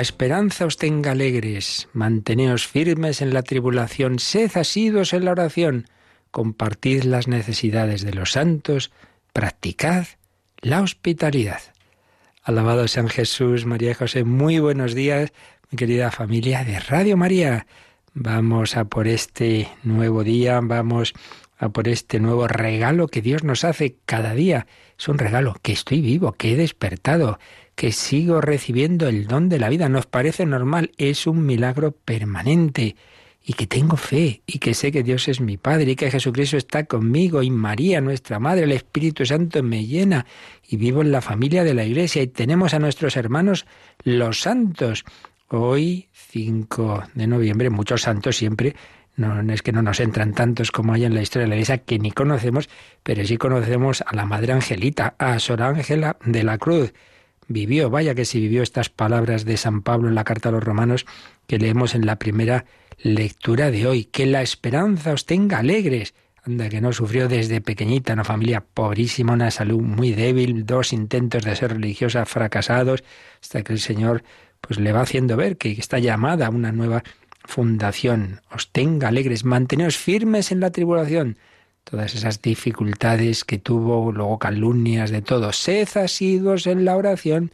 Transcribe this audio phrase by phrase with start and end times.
[0.00, 5.88] La esperanza os tenga alegres, manteneos firmes en la tribulación, sed asidos en la oración,
[6.30, 8.92] compartid las necesidades de los santos,
[9.34, 10.06] practicad
[10.62, 11.60] la hospitalidad.
[12.42, 15.34] Alabado sean Jesús, María y José, muy buenos días,
[15.70, 17.66] mi querida familia de Radio María.
[18.14, 21.12] Vamos a por este nuevo día, vamos
[21.58, 24.66] a por este nuevo regalo que Dios nos hace cada día.
[24.98, 27.38] Es un regalo que estoy vivo, que he despertado,
[27.80, 29.88] que sigo recibiendo el don de la vida.
[29.88, 32.94] Nos parece normal, es un milagro permanente.
[33.42, 36.58] Y que tengo fe, y que sé que Dios es mi Padre, y que Jesucristo
[36.58, 40.26] está conmigo, y María, nuestra Madre, el Espíritu Santo me llena,
[40.68, 43.64] y vivo en la familia de la Iglesia, y tenemos a nuestros hermanos
[44.04, 45.06] los santos.
[45.48, 48.76] Hoy, 5 de noviembre, muchos santos siempre
[49.16, 51.78] no, es que no nos entran tantos como hay en la historia de la Iglesia
[51.78, 52.68] que ni conocemos,
[53.02, 56.92] pero sí conocemos a la Madre Angelita, a Sor Ángela de la Cruz,
[57.50, 60.62] vivió, vaya que si vivió estas palabras de San Pablo en la carta a los
[60.62, 61.04] romanos
[61.48, 62.64] que leemos en la primera
[62.98, 66.14] lectura de hoy, que la esperanza os tenga alegres.
[66.42, 71.42] Anda, que no sufrió desde pequeñita, una familia pobrísima, una salud muy débil, dos intentos
[71.44, 73.02] de ser religiosa fracasados,
[73.42, 74.22] hasta que el Señor
[74.60, 77.02] pues le va haciendo ver que está llamada a una nueva
[77.44, 78.42] fundación.
[78.50, 81.36] Os tenga alegres, manteneos firmes en la tribulación
[81.84, 85.52] todas esas dificultades que tuvo, luego calumnias de todo.
[85.52, 87.52] Sed asiduos en la oración.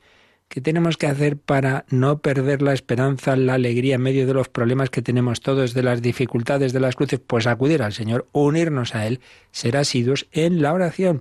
[0.49, 4.49] ¿Qué tenemos que hacer para no perder la esperanza, la alegría en medio de los
[4.49, 7.21] problemas que tenemos todos, de las dificultades, de las cruces?
[7.27, 9.21] Pues acudir al Señor, unirnos a Él,
[9.51, 11.21] ser asiduos en la oración.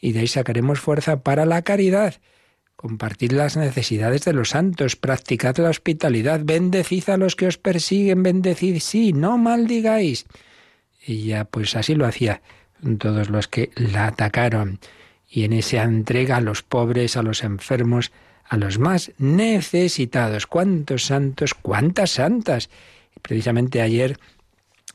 [0.00, 2.14] Y de ahí sacaremos fuerza para la caridad.
[2.76, 8.22] Compartid las necesidades de los santos, practicad la hospitalidad, bendecid a los que os persiguen,
[8.22, 10.26] bendecid, sí, no maldigáis.
[11.06, 12.42] Ella pues así lo hacía
[12.98, 14.78] todos los que la atacaron
[15.28, 18.10] y en esa entrega a los pobres, a los enfermos,
[18.44, 20.46] a los más necesitados.
[20.46, 22.68] ¿Cuántos santos, cuántas santas?
[23.22, 24.18] Precisamente ayer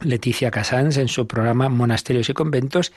[0.02, 2.92] Leticia Casans en su programa Monasterios y Conventos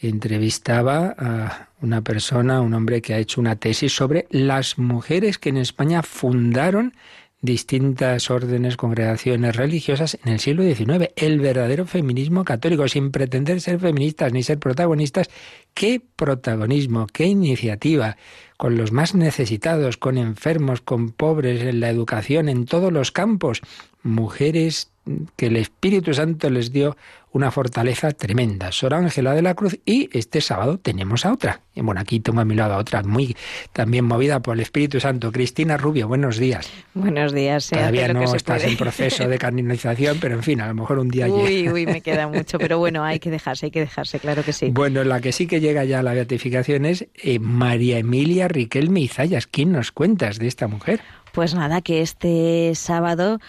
[0.00, 5.48] entrevistaba a una persona, un hombre que ha hecho una tesis sobre las mujeres que
[5.48, 6.94] en España fundaron
[7.44, 11.10] distintas órdenes, congregaciones religiosas en el siglo XIX.
[11.14, 15.28] El verdadero feminismo católico, sin pretender ser feministas ni ser protagonistas.
[15.74, 18.16] ¿Qué protagonismo, qué iniciativa?
[18.56, 23.60] Con los más necesitados, con enfermos, con pobres, en la educación, en todos los campos.
[24.02, 24.90] Mujeres
[25.36, 26.96] que el Espíritu Santo les dio
[27.34, 28.70] una fortaleza tremenda.
[28.70, 31.62] Sor Ángela de la Cruz y este sábado tenemos a otra.
[31.74, 33.36] Bueno, aquí tengo a mi lado a otra muy
[33.72, 35.32] también movida por el Espíritu Santo.
[35.32, 36.70] Cristina Rubio, buenos días.
[36.94, 37.68] Buenos días.
[37.68, 41.26] Todavía no estás en proceso de canonización, pero en fin, a lo mejor un día
[41.26, 44.52] Uy, uy, me queda mucho, pero bueno, hay que dejarse, hay que dejarse, claro que
[44.52, 44.70] sí.
[44.70, 49.00] Bueno, la que sí que llega ya a la beatificación es eh, María Emilia Riquelme
[49.00, 49.48] Izayas.
[49.48, 51.00] ¿Quién nos cuentas de esta mujer?
[51.32, 53.40] Pues nada, que este sábado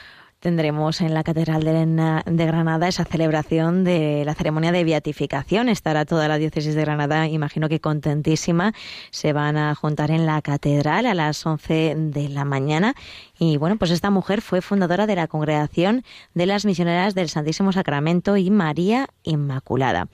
[0.46, 5.70] tendremos en la Catedral de, Granada esa celebración de la ceremonia de beatificación.
[5.70, 8.72] Estará toda la diócesis de Granada, imagino que contentísima.
[9.10, 12.94] Se van a juntar en la Catedral a las 11 de la mañana.
[13.40, 16.04] Y bueno, pues esta mujer fue fundadora de la Congregación
[16.36, 20.10] de las Misioneras del Santísimo Sacramento y María Inmaculada.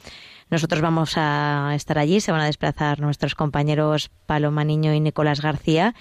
[0.49, 5.41] Nosotros vamos a estar allí, se van a desplazar nuestros compañeros Paloma Niño y Nicolás
[5.41, 5.93] García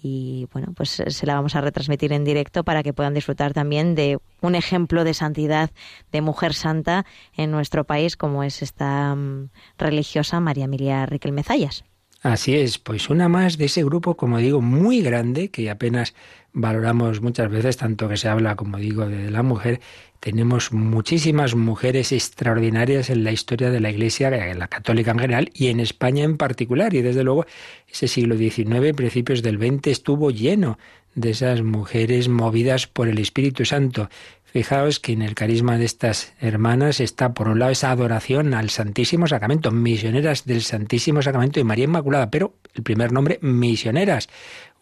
[0.00, 3.94] y bueno, pues se la vamos a retransmitir en directo para que puedan disfrutar también
[3.94, 5.70] de un ejemplo de santidad
[6.12, 7.04] de mujer santa
[7.36, 11.84] en nuestro país como es esta mm, religiosa María Emilia Riquelme Zayas.
[12.20, 16.14] Así es, pues una más de ese grupo, como digo, muy grande, que apenas
[16.52, 19.80] valoramos muchas veces, tanto que se habla, como digo, de la mujer,
[20.18, 25.68] tenemos muchísimas mujeres extraordinarias en la historia de la Iglesia, la católica en general y
[25.68, 26.92] en España en particular.
[26.92, 27.46] Y desde luego
[27.86, 30.76] ese siglo XIX, principios del XX, estuvo lleno
[31.14, 34.08] de esas mujeres movidas por el Espíritu Santo.
[34.58, 38.70] Fijaos que en el carisma de estas hermanas está, por un lado, esa adoración al
[38.70, 44.28] Santísimo Sacramento, misioneras del Santísimo Sacramento y María Inmaculada, pero el primer nombre, misioneras,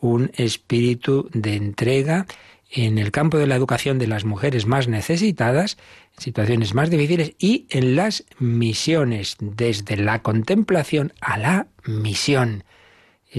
[0.01, 2.25] un espíritu de entrega
[2.71, 5.77] en el campo de la educación de las mujeres más necesitadas,
[6.17, 12.65] en situaciones más difíciles y en las misiones, desde la contemplación a la misión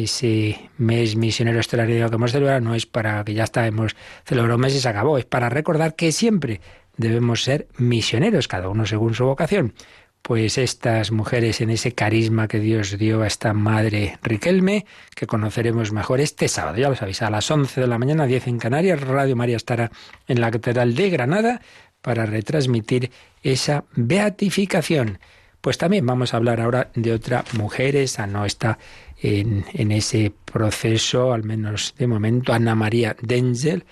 [0.04, 3.96] ese mes misionero extraordinario que hemos celebrado no es para que ya está, hemos
[4.26, 6.62] celebrado un mes y se acabó, es para recordar que siempre
[6.98, 9.74] debemos ser misioneros, cada uno según su vocación.
[10.22, 14.86] Pues estas mujeres en ese carisma que Dios dio a esta madre Riquelme,
[15.16, 18.48] que conoceremos mejor este sábado, ya lo sabéis, a las 11 de la mañana, 10
[18.48, 19.90] en Canarias, Radio María estará
[20.28, 21.62] en la Catedral de Granada
[22.02, 23.12] para retransmitir
[23.42, 25.20] esa beatificación.
[25.62, 28.80] Pues también vamos a hablar ahora de otra mujer, esa no está
[29.22, 33.86] en, ese proceso, al menos de momento, Ana María Dengel,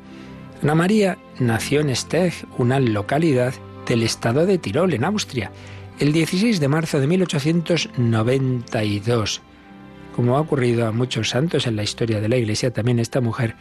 [0.61, 3.55] Ana María nació en Steg, una localidad
[3.87, 5.53] del estado de Tirol, en Austria,
[6.01, 9.41] el 16 de marzo de 1892.
[10.17, 13.55] Como ha ocurrido a muchos santos en la historia de la Iglesia, también esta mujer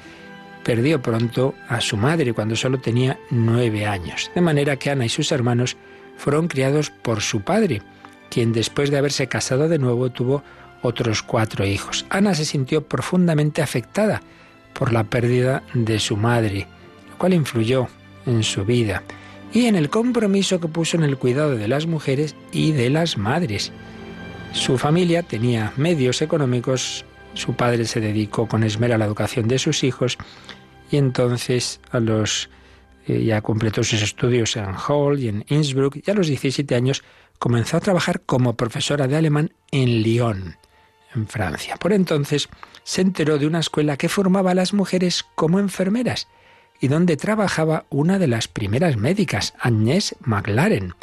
[0.63, 5.09] perdió pronto a su madre cuando solo tenía nueve años, de manera que Ana y
[5.09, 5.77] sus hermanos
[6.17, 7.83] fueron criados por su padre,
[8.31, 10.41] quien después de haberse casado de nuevo tuvo
[10.81, 12.05] otros cuatro hijos.
[12.09, 14.21] Ana se sintió profundamente afectada
[14.73, 16.67] por la pérdida de su madre,
[17.09, 17.87] lo cual influyó
[18.25, 19.03] en su vida
[19.53, 23.17] y en el compromiso que puso en el cuidado de las mujeres y de las
[23.17, 23.71] madres.
[24.53, 29.59] Su familia tenía medios económicos, su padre se dedicó con esmero a la educación de
[29.59, 30.17] sus hijos
[30.89, 31.79] y entonces
[33.07, 37.03] eh, ya completó sus estudios en Hall y en Innsbruck y a los 17 años
[37.39, 40.60] comenzó a trabajar como profesora de alemán en Lyon
[41.15, 41.77] en Francia.
[41.77, 42.49] Por entonces
[42.83, 46.27] se enteró de una escuela que formaba a las mujeres como enfermeras
[46.79, 50.95] y donde trabajaba una de las primeras médicas, Agnès McLaren.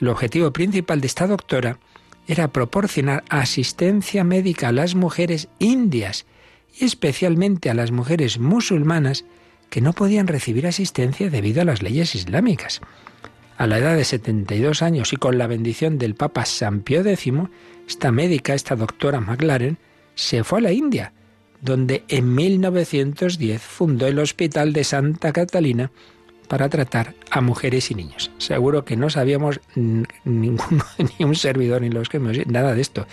[0.00, 1.78] El objetivo principal de esta doctora
[2.26, 6.26] era proporcionar asistencia médica a las mujeres indias
[6.78, 9.24] y especialmente a las mujeres musulmanas
[9.70, 12.80] que no podían recibir asistencia debido a las leyes islámicas.
[13.56, 17.32] A la edad de 72 años y con la bendición del Papa San Pío X,
[17.86, 19.78] esta médica, esta doctora McLaren,
[20.14, 21.12] se fue a la India,
[21.60, 25.90] donde en 1910 fundó el Hospital de Santa Catalina
[26.48, 28.30] para tratar a mujeres y niños.
[28.36, 30.50] Seguro que no sabíamos ni
[31.20, 33.06] un servidor, ni los que nada de esto.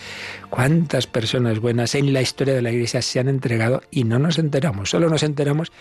[0.49, 4.39] ¿Cuántas personas buenas en la historia de la Iglesia se han entregado y no nos
[4.39, 4.89] enteramos?
[4.89, 5.71] Solo nos enteramos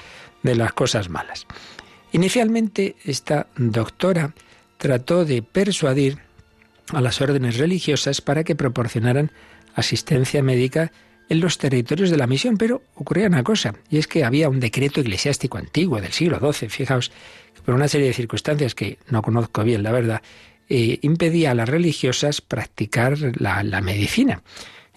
[0.44, 1.46] de las cosas malas.
[2.12, 4.34] Inicialmente, esta doctora
[4.76, 6.18] trató de persuadir
[6.92, 9.30] a las órdenes religiosas para que proporcionaran
[9.74, 10.92] asistencia médica
[11.28, 14.60] en los territorios de la misión, pero ocurría una cosa, y es que había un
[14.60, 17.12] decreto eclesiástico antiguo del siglo XII, fijaos,
[17.64, 20.22] por una serie de circunstancias que no conozco bien, la verdad,
[20.70, 24.42] eh, impedía a las religiosas practicar la, la medicina.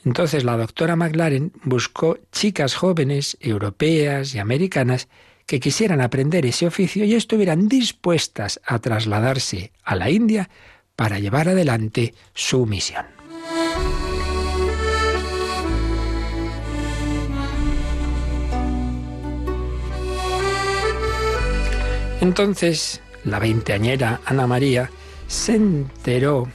[0.06, 5.08] Entonces la doctora McLaren buscó chicas jóvenes, europeas y americanas,
[5.46, 10.50] que quisieran aprender ese oficio y estuvieran dispuestas a trasladarse a la India
[11.02, 13.08] para llevar adelante su misión.
[22.22, 24.92] Entonces, la veinteañera Ana María
[25.28, 26.48] se enteró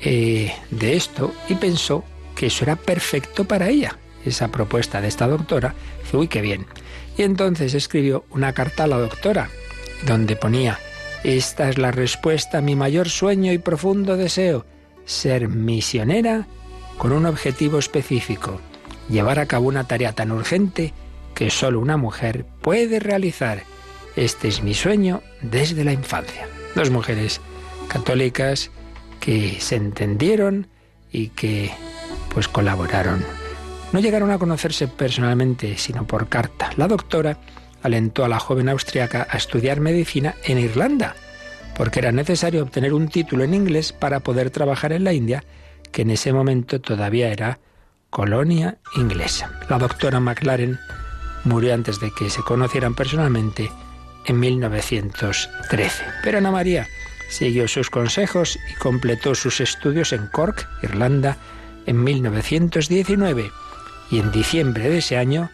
[0.00, 2.02] eh, de esto y pensó
[2.34, 3.96] que eso era perfecto para ella.
[4.24, 5.76] Esa propuesta de esta doctora,
[6.12, 6.66] uy, qué bien.
[7.16, 9.48] Y entonces escribió una carta a la doctora,
[10.08, 10.76] donde ponía,
[11.24, 14.64] esta es la respuesta a mi mayor sueño y profundo deseo,
[15.04, 16.46] ser misionera
[16.98, 18.60] con un objetivo específico,
[19.08, 20.92] llevar a cabo una tarea tan urgente
[21.34, 23.64] que solo una mujer puede realizar.
[24.16, 26.48] Este es mi sueño desde la infancia.
[26.74, 27.40] Dos mujeres
[27.88, 28.70] católicas
[29.20, 30.68] que se entendieron
[31.12, 31.70] y que
[32.32, 33.24] pues colaboraron.
[33.92, 36.70] No llegaron a conocerse personalmente, sino por carta.
[36.76, 37.38] La doctora
[37.82, 41.14] alentó a la joven austriaca a estudiar medicina en Irlanda,
[41.76, 45.44] porque era necesario obtener un título en inglés para poder trabajar en la India,
[45.92, 47.58] que en ese momento todavía era
[48.10, 49.50] colonia inglesa.
[49.68, 50.78] La doctora McLaren
[51.44, 53.70] murió antes de que se conocieran personalmente
[54.26, 56.04] en 1913.
[56.22, 56.86] Pero Ana María
[57.28, 61.36] siguió sus consejos y completó sus estudios en Cork, Irlanda,
[61.86, 63.50] en 1919
[64.10, 65.50] y en diciembre de ese año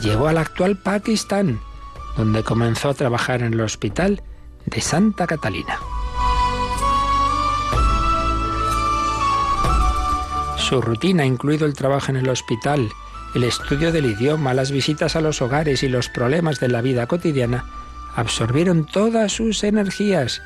[0.00, 1.60] llegó al actual Pakistán,
[2.16, 4.22] donde comenzó a trabajar en el hospital
[4.66, 5.78] de Santa Catalina.
[10.56, 12.88] Su rutina, incluido el trabajo en el hospital,
[13.34, 17.06] el estudio del idioma, las visitas a los hogares y los problemas de la vida
[17.06, 17.64] cotidiana,
[18.14, 20.40] absorbieron todas sus energías.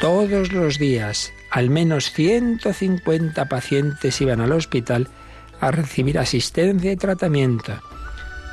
[0.00, 5.08] Todos los días, al menos 150 pacientes iban al hospital
[5.60, 7.74] a recibir asistencia y tratamiento.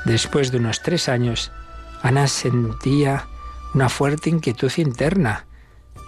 [0.08, 1.52] Después de unos tres años,
[2.02, 3.28] Ana sentía
[3.74, 5.46] una fuerte inquietud interna.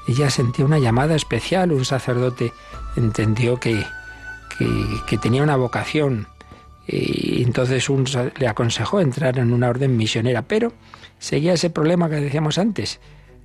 [0.08, 1.74] Ella sentía una llamada especial.
[1.74, 2.54] Un sacerdote
[2.96, 3.86] entendió que,
[5.06, 6.28] que, tenía una vocación
[6.88, 7.86] y entonces
[8.38, 10.72] le aconsejó entrar en una orden misionera, pero
[11.20, 13.02] seguía ese problema que decíamos antes,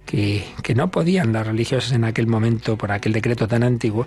[0.07, 4.07] que, que no podían las religiosas en aquel momento, por aquel decreto tan antiguo,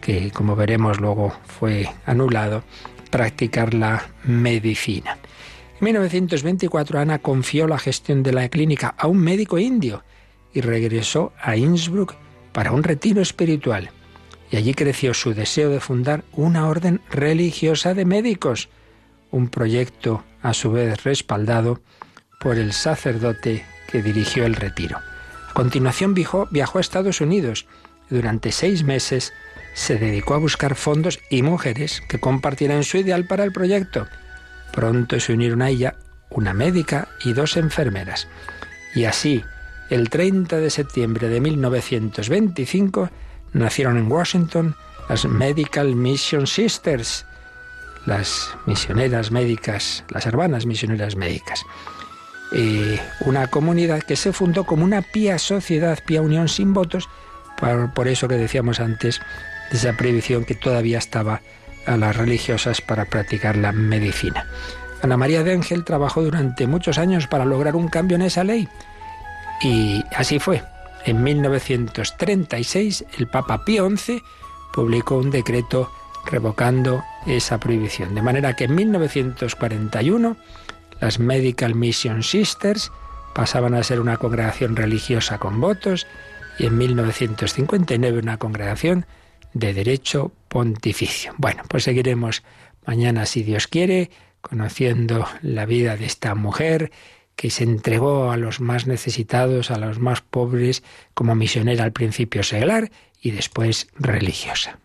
[0.00, 2.62] que como veremos luego fue anulado,
[3.10, 5.18] practicar la medicina.
[5.80, 10.02] En 1924 Ana confió la gestión de la clínica a un médico indio
[10.52, 12.16] y regresó a Innsbruck
[12.52, 13.90] para un retiro espiritual.
[14.50, 18.70] Y allí creció su deseo de fundar una orden religiosa de médicos,
[19.30, 21.80] un proyecto a su vez respaldado
[22.40, 24.98] por el sacerdote que dirigió el retiro.
[25.48, 27.66] A continuación viajó, a Estados Unidos
[28.10, 29.32] durante seis meses
[29.74, 34.08] se dedicó a buscar fondos y mujeres que compartieran su ideal para el proyecto.
[34.78, 35.96] Pronto se unieron a ella
[36.30, 38.28] una médica y dos enfermeras.
[38.94, 39.42] Y así,
[39.90, 43.10] el 30 de septiembre de 1925,
[43.54, 44.76] nacieron en Washington
[45.08, 47.26] las Medical Mission Sisters,
[48.06, 51.64] las misioneras médicas, las hermanas misioneras médicas.
[53.26, 57.08] Una comunidad que se fundó como una pía sociedad, pía unión sin votos,
[57.96, 59.20] por eso que decíamos antes
[59.72, 61.40] de esa prohibición que todavía estaba
[61.88, 64.46] a las religiosas para practicar la medicina.
[65.02, 68.68] Ana María de Ángel trabajó durante muchos años para lograr un cambio en esa ley
[69.62, 70.62] y así fue.
[71.04, 74.22] En 1936 el Papa Pío XI
[74.72, 75.90] publicó un decreto
[76.26, 80.36] revocando esa prohibición, de manera que en 1941
[81.00, 82.90] las Medical Mission Sisters
[83.34, 86.06] pasaban a ser una congregación religiosa con votos
[86.58, 89.06] y en 1959 una congregación
[89.54, 91.34] de derecho pontificio.
[91.38, 92.42] Bueno, pues seguiremos
[92.86, 96.90] mañana, si Dios quiere, conociendo la vida de esta mujer
[97.36, 100.82] que se entregó a los más necesitados, a los más pobres,
[101.14, 102.90] como misionera al principio seglar
[103.20, 104.78] y después religiosa.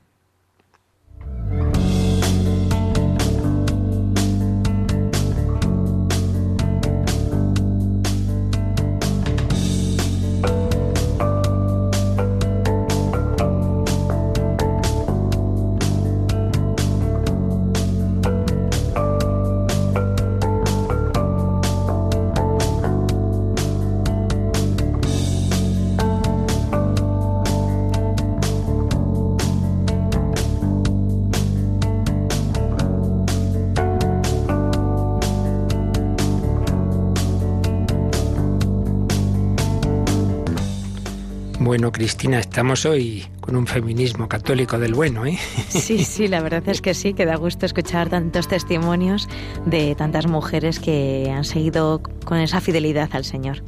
[41.83, 45.37] Bueno, Cristina, estamos hoy con un feminismo católico del bueno, ¿eh?
[45.67, 49.27] Sí, sí, la verdad es que sí, que da gusto escuchar tantos testimonios
[49.65, 53.63] de tantas mujeres que han seguido con esa fidelidad al Señor.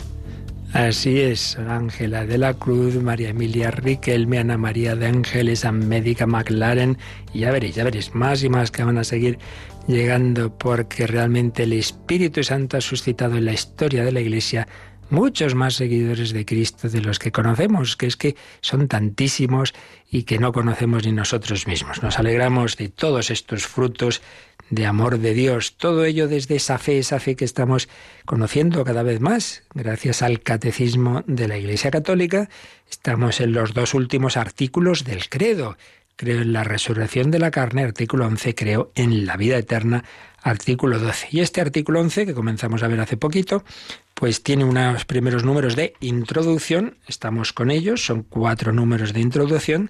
[0.72, 6.98] Así es, Ángela de la Cruz, María Emilia Riquelme, Ana María de Ángeles, Médica McLaren,
[7.34, 9.40] y ya veréis, ya veréis, más y más que van a seguir
[9.88, 14.68] llegando porque realmente el Espíritu Santo ha suscitado en la historia de la Iglesia
[15.10, 19.74] muchos más seguidores de Cristo de los que conocemos, que es que son tantísimos
[20.10, 22.02] y que no conocemos ni nosotros mismos.
[22.02, 24.22] Nos alegramos de todos estos frutos
[24.70, 27.88] de amor de Dios, todo ello desde esa fe, esa fe que estamos
[28.26, 32.50] conociendo cada vez más, gracias al catecismo de la Iglesia Católica.
[32.90, 35.78] Estamos en los dos últimos artículos del credo.
[36.16, 40.06] creo en la resurrección de la carne, artículo 11, creo en la vida eterna,
[40.46, 41.30] artículo 12.
[41.32, 43.66] Y este artículo 11, que comenzamos a ver hace poquito,
[44.14, 49.90] pues tiene unos primeros números de introducción, estamos con ellos, son cuatro números de introducción,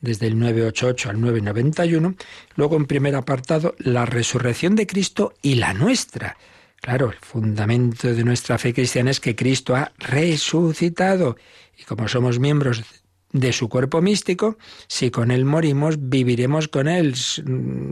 [0.00, 2.14] desde el 988 al 991.
[2.54, 6.36] Luego, en primer apartado, la resurrección de Cristo y la nuestra.
[6.80, 11.36] Claro, el fundamento de nuestra fe cristiana es que Cristo ha resucitado.
[11.76, 12.84] Y como somos miembros
[13.32, 17.16] de su cuerpo místico, si con Él morimos, viviremos con Él,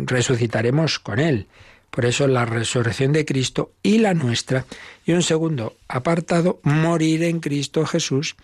[0.06, 1.48] resucitaremos con Él.
[1.94, 4.66] Por eso la resurrección de Cristo y la nuestra.
[5.06, 8.34] Y un segundo apartado, morir en Cristo Jesús.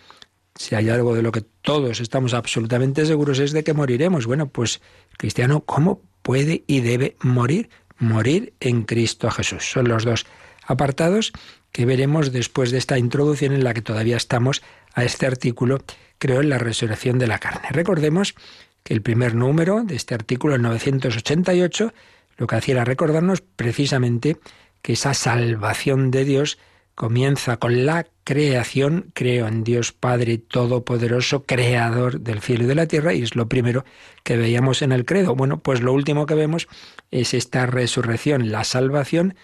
[0.55, 4.27] Si hay algo de lo que todos estamos absolutamente seguros es de que moriremos.
[4.27, 4.81] Bueno, pues
[5.19, 7.71] cristiano, ¿cómo puede y debe morir?
[7.99, 9.69] Morir en Cristo Jesús.
[9.69, 10.27] Son los dos
[10.65, 11.33] apartados
[11.73, 14.63] que veremos después de esta introducción en la que todavía estamos
[14.95, 15.83] a este artículo
[16.19, 17.67] creo en la resurrección de la carne.
[17.71, 18.37] Recordemos
[18.85, 21.93] que el primer número de este artículo, el 988,
[22.41, 24.39] lo que hacía era recordarnos precisamente
[24.81, 26.59] que esa salvación de Dios
[26.95, 32.87] comienza con la creación, creo en Dios Padre Todopoderoso, creador del cielo y de la
[32.87, 33.85] tierra, y es lo primero
[34.25, 35.35] que veíamos en el credo.
[35.35, 36.67] Bueno, pues lo último que vemos
[37.11, 39.35] es esta resurrección, la salvación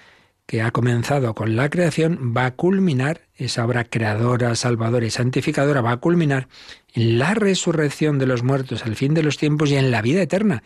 [0.46, 5.82] que ha comenzado con la creación, va a culminar, esa obra creadora, salvadora y santificadora,
[5.82, 6.48] va a culminar
[6.94, 10.22] en la resurrección de los muertos al fin de los tiempos y en la vida
[10.22, 10.62] eterna.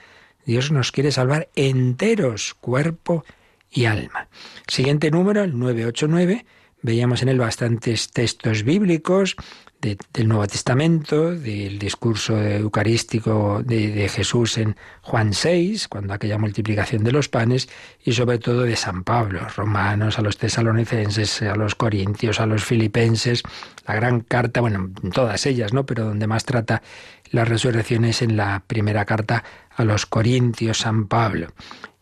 [0.51, 3.25] Dios nos quiere salvar enteros, cuerpo
[3.71, 4.27] y alma.
[4.67, 6.45] Siguiente número, el 989,
[6.83, 9.37] veíamos en él bastantes textos bíblicos,
[9.81, 17.13] del Nuevo Testamento, del discurso eucarístico de, Jesús en Juan 6, cuando aquella multiplicación de
[17.13, 17.69] los panes,
[18.05, 22.63] y sobre todo de San Pablo, romanos, a los tesalonicenses, a los corintios, a los
[22.63, 23.43] filipenses,
[23.87, 25.87] la gran carta, bueno, todas ellas, ¿no?
[25.87, 26.83] Pero donde más trata
[27.31, 29.45] las resurrecciones en la primera carta
[29.81, 31.49] a los corintios, San Pablo.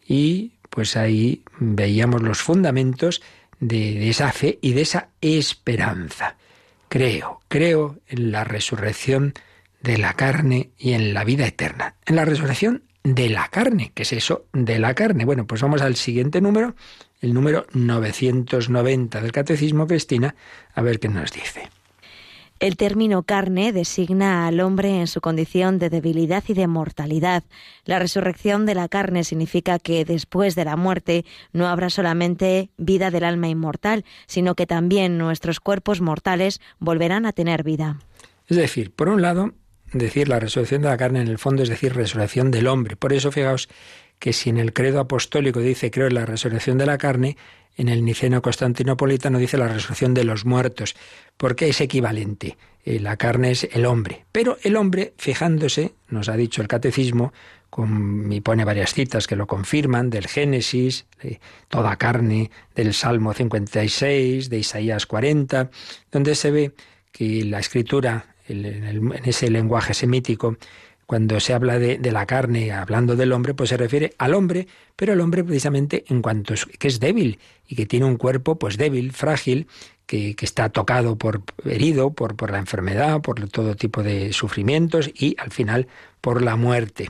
[0.07, 3.23] Y pues ahí veíamos los fundamentos
[3.61, 6.37] de esa fe y de esa esperanza.
[6.89, 9.35] Creo, creo en la resurrección
[9.83, 11.95] de la carne y en la vida eterna.
[12.07, 13.93] En la resurrección de la carne.
[13.95, 15.25] ¿Qué es eso de la carne?
[15.25, 16.75] Bueno, pues vamos al siguiente número,
[17.21, 20.35] el número 990 del Catecismo Cristina,
[20.75, 21.71] a ver qué nos dice.
[22.61, 27.45] El término carne designa al hombre en su condición de debilidad y de mortalidad.
[27.85, 33.13] La resurrección de la carne significa que después de la muerte no habrá solamente vida
[33.13, 38.01] del alma inmortal, sino que también nuestros cuerpos mortales volverán a tener vida.
[38.49, 39.55] Es decir, por un lado,
[39.93, 42.97] decir la resurrección de la carne en el fondo es decir resurrección del hombre.
[42.97, 43.69] Por eso, fijaos
[44.19, 47.37] que si en el credo apostólico dice creo en la resurrección de la carne,
[47.77, 50.97] en el Niceno Constantinopolitano dice la resurrección de los muertos,
[51.37, 52.59] porque es equivalente.
[52.85, 54.25] Eh, la carne es el hombre.
[54.33, 57.33] Pero el hombre, fijándose, nos ha dicho el catecismo,
[57.71, 61.07] con, y pone varias citas que lo confirman, del Génesis,
[61.69, 65.71] toda carne, del Salmo 56, de Isaías 40,
[66.11, 66.73] donde se ve
[67.13, 70.57] que la escritura, en ese lenguaje semítico,
[71.09, 75.15] cuando se habla de, la carne, hablando del hombre, pues se refiere al hombre, pero
[75.15, 78.77] el hombre precisamente en cuanto es, que es débil y que tiene un cuerpo pues
[78.77, 79.69] débil, frágil,
[80.05, 85.35] que, está tocado por herido por, por la enfermedad, por todo tipo de sufrimientos y
[85.39, 85.87] al final
[86.21, 87.09] por la muerte.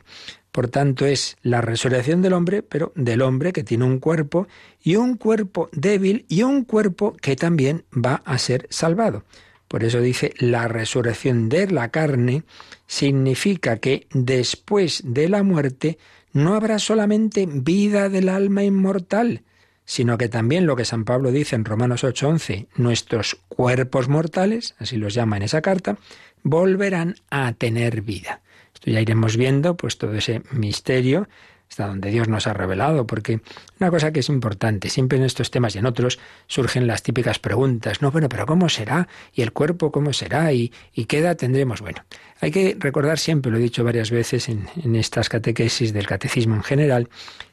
[0.52, 4.46] Por tanto, es la resurrección del hombre, pero del hombre que tiene un cuerpo
[4.80, 9.24] y un cuerpo débil y un cuerpo que también va a ser salvado.
[9.66, 12.44] Por eso dice, la resurrección de la carne
[12.88, 15.98] significa que después de la muerte
[16.32, 19.42] no habrá solamente vida del alma inmortal,
[19.84, 24.96] sino que también lo que San Pablo dice en Romanos 8:11, nuestros cuerpos mortales, así
[24.96, 25.98] los llama en esa carta,
[26.42, 28.40] volverán a tener vida.
[28.74, 31.28] Esto ya iremos viendo, pues todo ese misterio
[31.68, 33.40] hasta donde Dios nos ha revelado, porque
[33.78, 37.38] una cosa que es importante, siempre en estos temas y en otros surgen las típicas
[37.38, 39.08] preguntas, no, bueno, pero ¿cómo será?
[39.34, 40.52] ¿Y el cuerpo cómo será?
[40.52, 40.72] ¿Y,
[41.06, 41.80] qué edad tendremos?
[41.80, 42.04] Bueno,
[42.40, 46.54] hay que recordar siempre, lo he dicho varias veces en, en estas catequesis del catecismo
[46.54, 47.08] en general,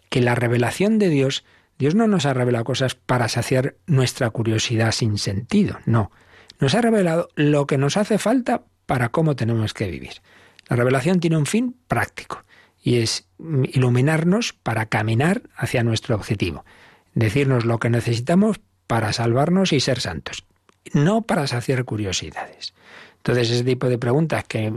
[0.09, 1.43] que la revelación de Dios,
[1.77, 6.11] Dios no nos ha revelado cosas para saciar nuestra curiosidad sin sentido, no.
[6.59, 10.21] Nos ha revelado lo que nos hace falta para cómo tenemos que vivir.
[10.69, 12.45] La revelación tiene un fin práctico
[12.85, 13.25] y es
[13.73, 16.63] iluminarnos para caminar hacia nuestro objetivo,
[17.15, 20.45] decirnos lo que necesitamos para salvarnos y ser santos,
[20.93, 22.75] no para saciar curiosidades.
[23.17, 24.71] Entonces, ese tipo de preguntas que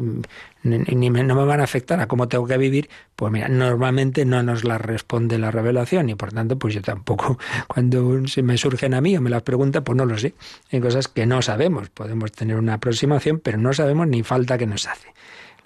[0.62, 4.42] ni no me van a afectar a cómo tengo que vivir, pues mira, normalmente no
[4.42, 8.94] nos las responde la revelación y por tanto, pues yo tampoco, cuando se me surgen
[8.94, 10.32] a mí o me las preguntan, pues no lo sé.
[10.72, 11.90] Hay cosas que no sabemos.
[11.90, 15.08] Podemos tener una aproximación, pero no sabemos ni falta que nos hace.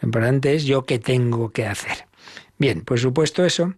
[0.00, 2.06] Lo importante es yo qué tengo que hacer.
[2.62, 3.74] Bien, pues supuesto eso,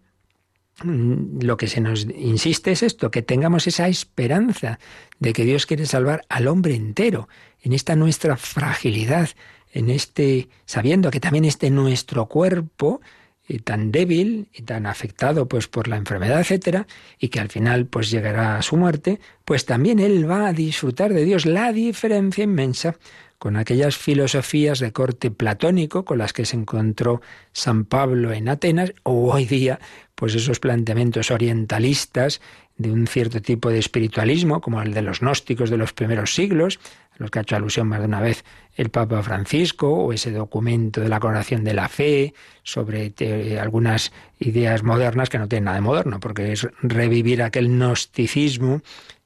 [0.83, 4.79] mm, lo que se nos insiste es esto, que tengamos esa esperanza
[5.19, 7.27] de que Dios quiere salvar al hombre entero,
[7.63, 9.31] en esta nuestra fragilidad,
[9.73, 13.01] en este, sabiendo que también este nuestro cuerpo,
[13.47, 16.87] y tan débil y tan afectado pues por la enfermedad, etcétera,
[17.19, 21.13] y que al final pues llegará a su muerte, pues también él va a disfrutar
[21.13, 21.45] de Dios.
[21.47, 22.97] La diferencia inmensa
[23.39, 27.21] con aquellas filosofías de corte platónico con las que se encontró
[27.53, 29.81] San Pablo en Atenas, o hoy día,
[30.15, 32.41] pues esos planteamientos orientalistas
[32.77, 36.81] de un cierto tipo de espiritualismo, como el de los gnósticos de los primeros siglos,
[37.13, 38.45] a los que ha hecho alusión más de una vez
[38.77, 43.13] el Papa Francisco, o ese documento de la coronación de la fe, sobre
[43.61, 48.83] algunas ideas modernas que no tienen nada de moderno, porque es revivir aquel gnosticismo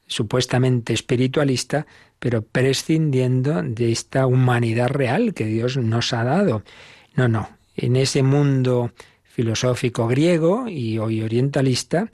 [0.08, 1.86] supuestamente espiritualista,
[2.18, 6.64] pero prescindiendo de esta humanidad real que Dios nos ha dado.
[7.14, 8.92] No, no, en ese mundo
[9.24, 12.10] filosófico griego y hoy orientalista,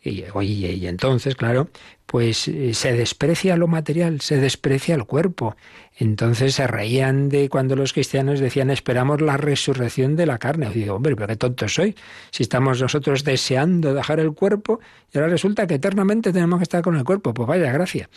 [0.00, 1.68] y, entonces, claro,
[2.06, 5.56] pues eh, se desprecia lo material, se desprecia el cuerpo.
[5.96, 10.70] Entonces se reían de cuando los cristianos decían esperamos la resurrección de la carne.
[10.72, 11.96] Y digo, hombre, pero qué tontos soy.
[12.30, 14.78] Si estamos nosotros deseando dejar el cuerpo
[15.12, 17.34] y ahora resulta que eternamente tenemos que estar con el cuerpo.
[17.34, 18.08] Pues vaya gracia.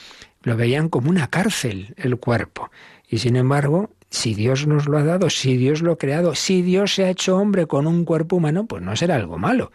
[0.43, 2.69] Lo veían como una cárcel el cuerpo.
[3.09, 6.61] Y sin embargo, si Dios nos lo ha dado, si Dios lo ha creado, si
[6.61, 9.71] Dios se ha hecho hombre con un cuerpo humano, pues no será algo malo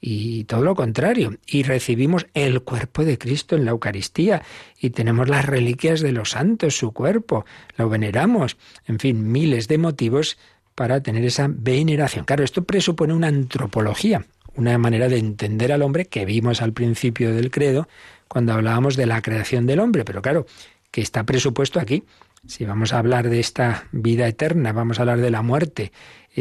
[0.00, 1.36] y todo lo contrario.
[1.46, 4.42] Y recibimos el cuerpo de Cristo en la Eucaristía
[4.80, 7.44] y tenemos las reliquias de los santos, su cuerpo,
[7.76, 8.56] lo veneramos.
[8.86, 10.38] En fin, miles de motivos
[10.74, 12.24] para tener esa veneración.
[12.24, 17.34] Claro, esto presupone una antropología, una manera de entender al hombre que vimos al principio
[17.34, 17.88] del credo
[18.28, 20.46] cuando hablábamos de la creación del hombre, pero claro,
[20.90, 22.04] que está presupuesto aquí.
[22.46, 25.92] Si vamos a hablar de esta vida eterna, vamos a hablar de la muerte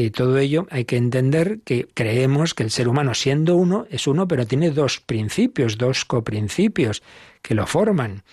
[0.04, 4.06] y todo ello hay que entender que creemos que el ser humano, siendo uno, es
[4.06, 7.02] uno, pero tiene dos principios, dos coprincipios
[7.42, 8.24] que lo forman,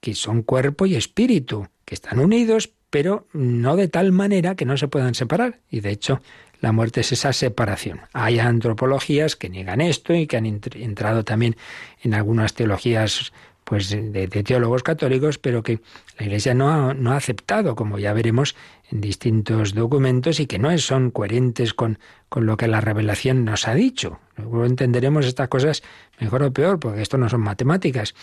[0.00, 4.76] que son cuerpo y espíritu, que están unidos, pero no de tal manera que no
[4.76, 5.58] se puedan separar.
[5.68, 6.20] Y de hecho,
[6.60, 8.02] la muerte es esa separación.
[8.12, 11.56] Hay antropologías que niegan esto y que han entrado también
[12.02, 13.32] en algunas teologías
[13.70, 15.78] pues de, teólogos católicos, pero que
[16.18, 18.56] la Iglesia no ha, no ha aceptado, como ya veremos
[18.90, 23.68] en distintos documentos, y que no son coherentes con, con lo que la revelación nos
[23.68, 24.18] ha dicho.
[24.36, 25.84] Luego entenderemos estas cosas
[26.18, 28.16] mejor o peor, porque esto no son matemáticas,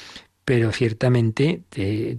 [0.43, 1.61] pero ciertamente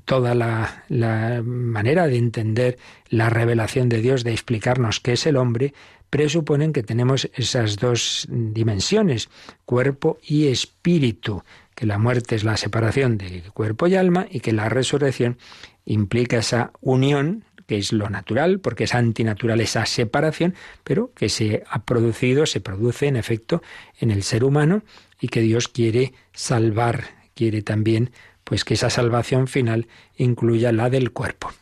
[0.06, 2.78] toda la, la, manera de entender
[3.10, 5.74] la revelación de Dios, de explicarnos qué es el hombre,
[6.08, 9.28] presuponen que tenemos esas dos dimensiones,
[9.66, 11.42] cuerpo y espíritu
[11.78, 15.38] que la muerte es la separación de cuerpo y alma y que la resurrección
[15.84, 21.62] implica esa unión que es lo natural, porque es antinatural esa separación, pero que se
[21.70, 23.62] ha producido, se produce en efecto
[24.00, 24.82] en el ser humano
[25.20, 28.10] y que Dios quiere salvar, quiere también
[28.42, 29.86] pues que esa salvación final
[30.16, 31.52] incluya la del cuerpo.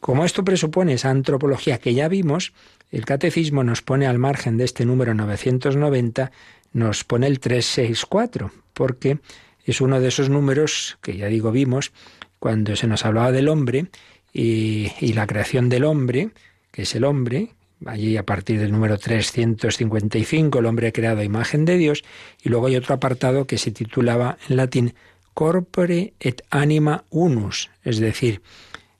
[0.00, 2.54] Como esto presupone esa antropología que ya vimos,
[2.90, 6.32] el catecismo nos pone al margen de este número 990,
[6.72, 9.18] nos pone el 364, porque
[9.66, 11.92] es uno de esos números que ya digo vimos
[12.38, 13.86] cuando se nos hablaba del hombre
[14.32, 16.30] y, la creación del hombre,
[16.70, 17.54] que es el hombre,
[17.86, 22.04] allí a partir del número 355, el hombre creado a imagen de Dios,
[22.42, 24.94] y luego hay otro apartado que se titulaba en latín
[25.32, 28.42] Corpore et anima unus, es decir,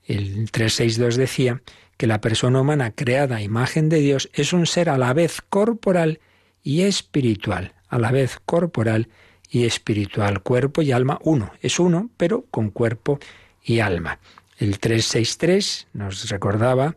[0.07, 1.62] el 362 decía
[1.96, 5.40] que la persona humana creada a imagen de Dios es un ser a la vez
[5.48, 6.20] corporal
[6.62, 9.09] y espiritual, a la vez corporal
[9.57, 11.51] y espiritual, cuerpo y alma uno.
[11.62, 13.19] Es uno, pero con cuerpo
[13.64, 14.19] y alma.
[14.59, 16.95] El 363 nos recordaba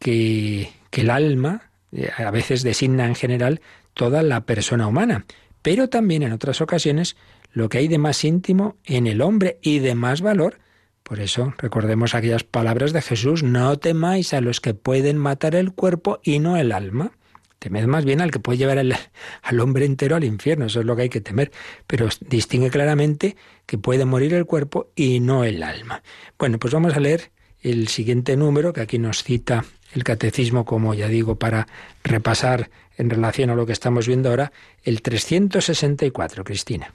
[0.00, 3.60] que, que el alma eh, a veces designa en general
[3.94, 5.24] toda la persona humana,
[5.62, 7.16] pero también en otras ocasiones
[7.52, 10.58] lo que hay de más íntimo en el hombre y de más valor.
[11.04, 15.72] Por eso recordemos aquellas palabras de Jesús, no temáis a los que pueden matar el
[15.72, 17.12] cuerpo y no el alma.
[17.60, 20.96] Temed más bien al que puede llevar al, hombre entero al infierno, eso es lo
[20.96, 21.52] que hay que temer.
[21.86, 26.02] Pero distingue claramente que puede morir el cuerpo y no el alma.
[26.38, 30.94] Bueno, pues vamos a leer el siguiente número que aquí nos cita el catecismo, como
[30.94, 31.66] ya digo, para
[32.02, 36.94] repasar en relación a lo que estamos viendo ahora, el 364, Cristina.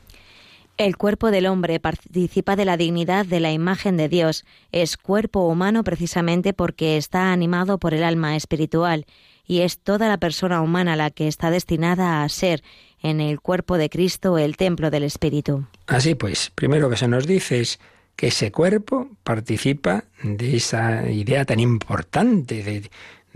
[0.78, 4.46] El cuerpo del hombre participa de la dignidad de la imagen de Dios.
[4.72, 9.06] Es cuerpo humano precisamente porque está animado por el alma espiritual
[9.46, 12.64] y es toda la persona humana la que está destinada a ser
[13.02, 15.66] en el cuerpo de Cristo el templo del Espíritu.
[15.88, 17.80] Así pues, primero que se nos dice es
[18.16, 22.90] que ese cuerpo participa de esa idea tan importante de,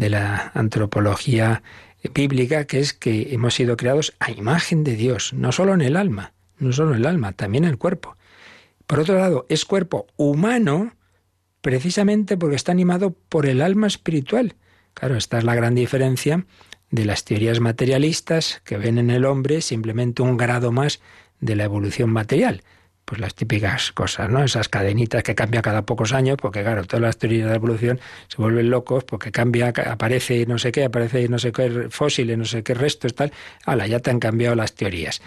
[0.10, 1.62] la antropología
[2.14, 5.98] bíblica, que es que hemos sido creados a imagen de Dios, no solo en el
[5.98, 8.16] alma, no solo en el alma, también en el cuerpo.
[8.88, 10.94] Por otro lado, es cuerpo humano
[11.62, 14.56] precisamente porque está animado por el alma espiritual.
[15.00, 16.46] Claro, esta es la gran diferencia
[16.92, 21.00] de las teorías materialistas que ven en el hombre simplemente un grado más
[21.40, 22.64] de la evolución material
[23.10, 24.44] pues las típicas cosas, ¿no?
[24.44, 28.38] Esas cadenitas que cambian cada pocos años, porque claro, todas las teorías de evolución se
[28.38, 32.62] vuelven locos porque cambia, aparece no sé qué, aparece no sé qué fósiles, no sé
[32.62, 33.34] qué restos, tal.
[33.66, 35.24] Hala, ya te han cambiado las teorías.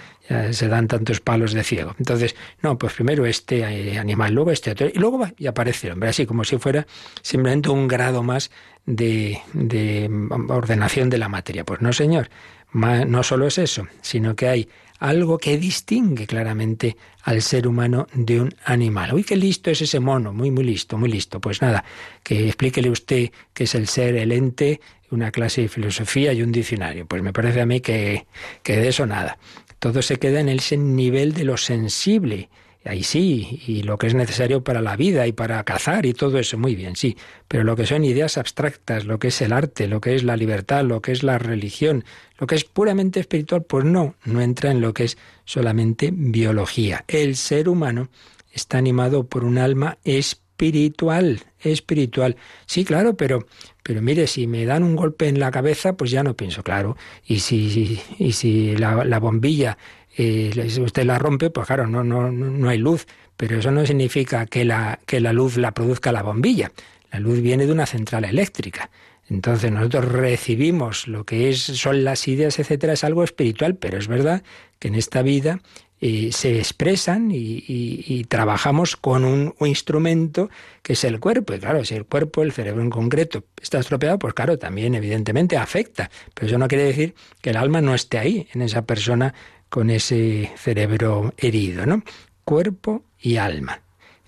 [0.52, 1.96] Se dan tantos palos de ciego.
[1.98, 5.88] Entonces, no, pues primero este eh, animal, luego este otro, y luego va y aparece
[5.88, 6.86] el hombre, así como si fuera
[7.20, 8.52] simplemente un grado más
[8.86, 10.08] de, de
[10.46, 11.64] ordenación de la materia.
[11.64, 12.30] Pues no, señor.
[12.74, 14.68] No solo es eso, sino que hay
[15.02, 19.12] algo que distingue claramente al ser humano de un animal.
[19.12, 21.40] Uy, qué listo es ese mono, muy, muy listo, muy listo.
[21.40, 21.84] Pues nada,
[22.22, 26.52] que explíquele usted qué es el ser, el ente, una clase de filosofía y un
[26.52, 27.04] diccionario.
[27.06, 28.26] Pues me parece a mí que,
[28.62, 29.38] que de eso nada.
[29.80, 32.48] Todo se queda en ese nivel de lo sensible
[32.84, 36.38] ahí sí, y lo que es necesario para la vida y para cazar y todo
[36.38, 37.16] eso, muy bien, sí,
[37.48, 40.36] pero lo que son ideas abstractas, lo que es el arte, lo que es la
[40.36, 42.04] libertad, lo que es la religión,
[42.38, 47.04] lo que es puramente espiritual, pues no, no entra en lo que es solamente biología.
[47.08, 48.08] El ser humano
[48.52, 52.36] está animado por un alma espiritual, espiritual.
[52.66, 53.46] Sí, claro, pero
[53.82, 56.96] pero mire, si me dan un golpe en la cabeza, pues ya no pienso, claro.
[57.26, 59.76] Y si, y si la, la bombilla
[60.16, 64.46] y usted la rompe, pues claro, no, no, no hay luz, pero eso no significa
[64.46, 66.72] que la, que la luz la produzca la bombilla.
[67.10, 68.90] La luz viene de una central eléctrica.
[69.28, 74.08] Entonces nosotros recibimos lo que es, son las ideas, etcétera, es algo espiritual, pero es
[74.08, 74.42] verdad
[74.78, 75.60] que en esta vida
[76.00, 80.50] eh, se expresan y, trabajamos con un, un, instrumento
[80.82, 81.54] que es el cuerpo.
[81.54, 85.56] Y claro, si el cuerpo, el cerebro en concreto, está estropeado, pues claro, también evidentemente
[85.56, 86.10] afecta.
[86.34, 89.32] Pero eso no quiere decir que el alma no esté ahí, en esa persona
[89.72, 92.02] con ese cerebro herido, ¿no?
[92.44, 93.80] Cuerpo y alma.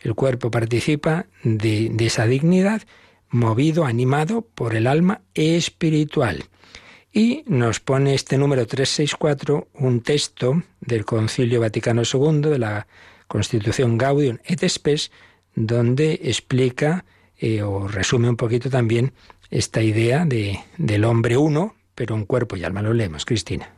[0.02, 2.80] El cuerpo participa de, de esa dignidad,
[3.28, 6.44] movido, animado por el alma espiritual.
[7.12, 12.86] Y nos pone este número 364 un texto del Concilio Vaticano II, de la
[13.28, 15.12] Constitución Gaudium et Spes,
[15.54, 17.04] donde explica
[17.36, 19.12] eh, o resume un poquito también
[19.50, 22.80] esta idea de, del hombre uno, pero un cuerpo y alma.
[22.80, 23.73] Lo leemos, Cristina.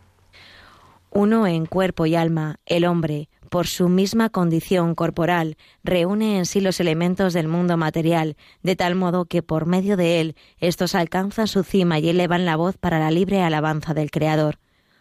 [1.18, 6.61] Uno en cuerpo y alma, el hombre, por su misma condición corporal, reúne en sí
[6.61, 11.48] los elementos del mundo material, de tal modo que por medio de él estos alcanzan
[11.48, 14.59] su cima y elevan la voz para la libre alabanza del Creador.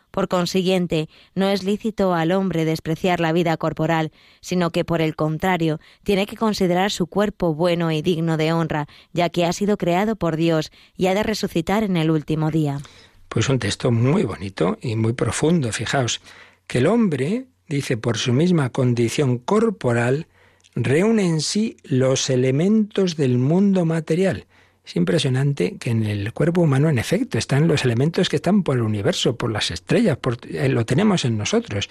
[0.10, 5.18] Por consiguiente, no es lícito al hombre despreciar la vida corporal, sino que por el
[5.18, 9.76] contrario, tiene que considerar su cuerpo bueno y digno de honra, ya que ha sido
[9.76, 12.80] creado por Dios y ha de resucitar en el último día.
[13.30, 15.72] Pues un texto muy bonito y muy profundo.
[15.72, 16.22] Fijaos
[16.68, 20.28] que el hombre, dice, por su misma condición corporal,
[20.76, 24.46] reúne en sí los elementos del mundo material.
[24.86, 28.78] Es impresionante que en el cuerpo humano, en efecto, están los elementos que están por
[28.78, 31.90] el universo, por las estrellas, eh, lo tenemos en nosotros.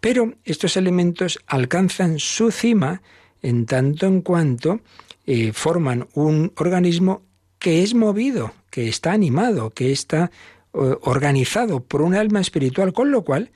[0.00, 3.02] Pero estos elementos alcanzan su cima
[3.42, 4.80] en tanto en cuanto
[5.26, 7.22] eh, forman un organismo
[7.58, 10.30] que es movido, que está animado, que está
[10.76, 13.50] organizado por un alma espiritual, con lo cual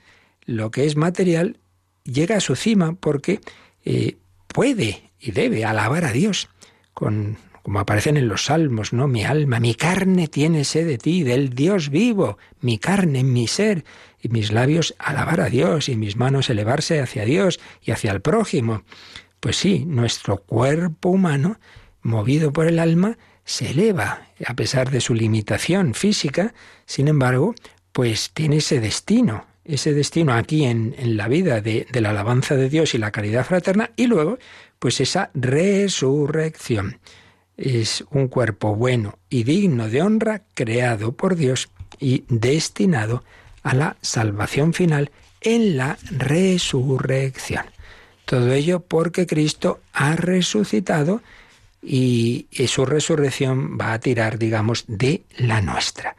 [0.45, 1.59] lo que es material
[2.03, 3.41] llega a su cima porque
[3.85, 6.49] eh, puede y debe alabar a Dios,
[6.93, 9.07] con, como aparecen en los salmos, ¿no?
[9.07, 13.85] Mi alma, mi carne tiene sed de ti, del Dios vivo, mi carne, mi ser,
[14.19, 18.21] y mis labios alabar a Dios, y mis manos elevarse hacia Dios y hacia el
[18.21, 18.83] prójimo.
[19.39, 21.59] Pues sí, nuestro cuerpo humano,
[22.01, 26.53] movido por el alma, se eleva, a pesar de su limitación física,
[26.85, 27.55] sin embargo,
[27.91, 32.55] pues tiene ese destino, ese destino aquí en, en la vida de, de, la alabanza
[32.55, 34.37] de Dios y la caridad fraterna, y luego,
[34.79, 36.99] pues esa resurrección.
[37.57, 43.23] Es un cuerpo bueno y digno de honra, creado por Dios y destinado
[43.63, 47.65] a la salvación final en la resurrección.
[48.25, 51.21] Todo ello porque Cristo ha resucitado
[51.81, 56.15] y, su resurrección va a tirar, digamos, de la nuestra.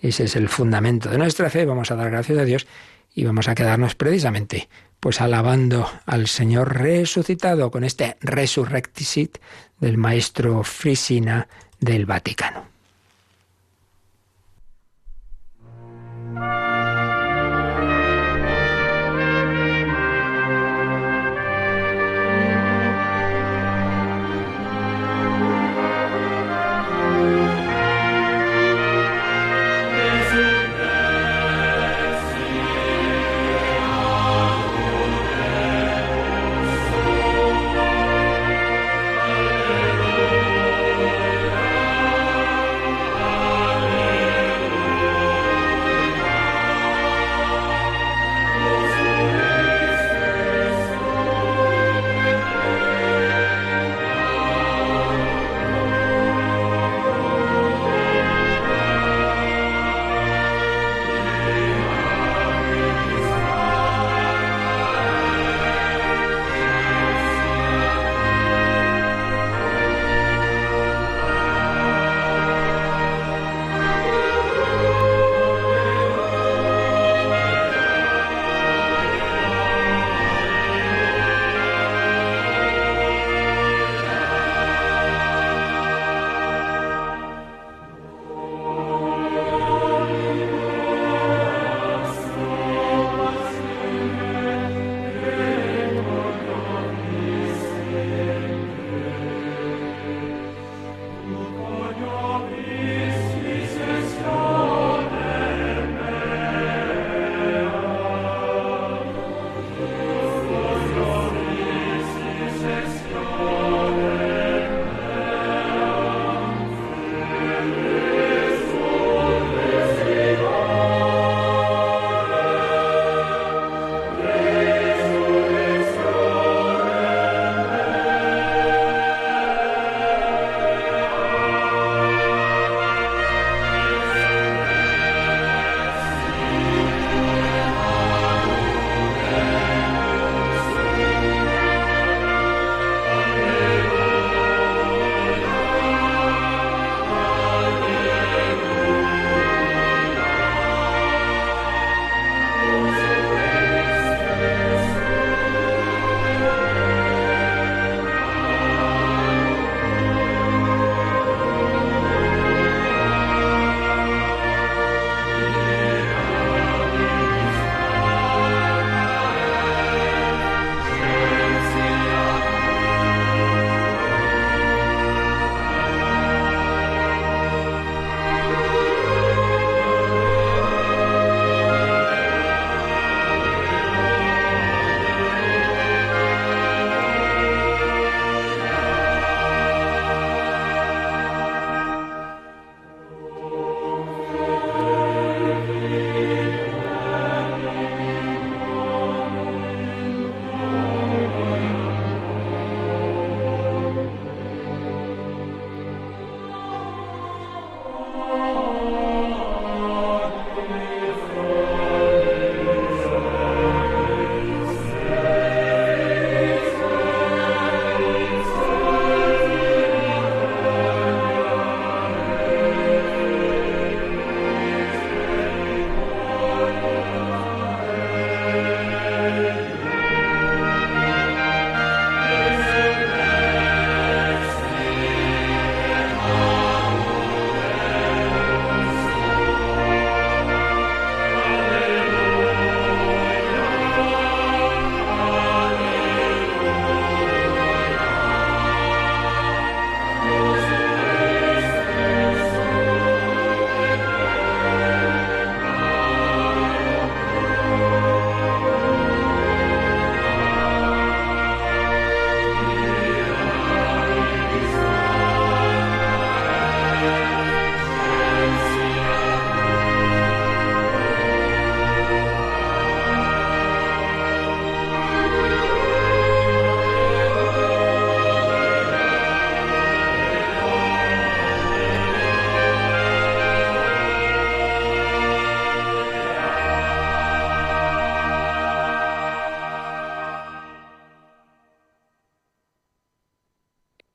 [0.00, 1.64] Ese es el fundamento de nuestra fe.
[1.64, 2.66] Vamos a dar gracias a Dios
[3.14, 4.68] y vamos a quedarnos precisamente
[5.00, 9.38] pues alabando al Señor resucitado con este resurrectisit
[9.80, 11.48] del maestro Frisina
[11.80, 12.75] del Vaticano.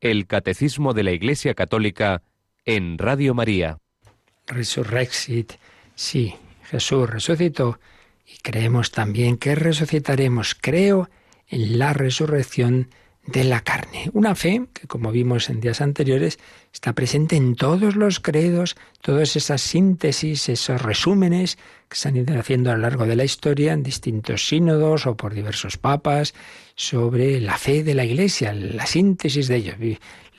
[0.02, 2.24] El Catecismo de la Iglesia Católica
[2.66, 3.78] en Radio María.
[4.47, 5.54] Resurrexit,
[5.93, 7.80] sí, Jesús resucitó
[8.26, 10.58] y creemos también que resucitaremos.
[10.60, 11.10] Creo
[11.47, 12.89] en la resurrección
[13.26, 14.09] de la carne.
[14.13, 16.39] Una fe que, como vimos en días anteriores,
[16.74, 21.57] está presente en todos los credos, todas esas síntesis, esos resúmenes
[21.88, 25.15] que se han ido haciendo a lo largo de la historia en distintos sínodos o
[25.15, 26.34] por diversos papas
[26.76, 29.76] sobre la fe de la Iglesia, la síntesis de ellos.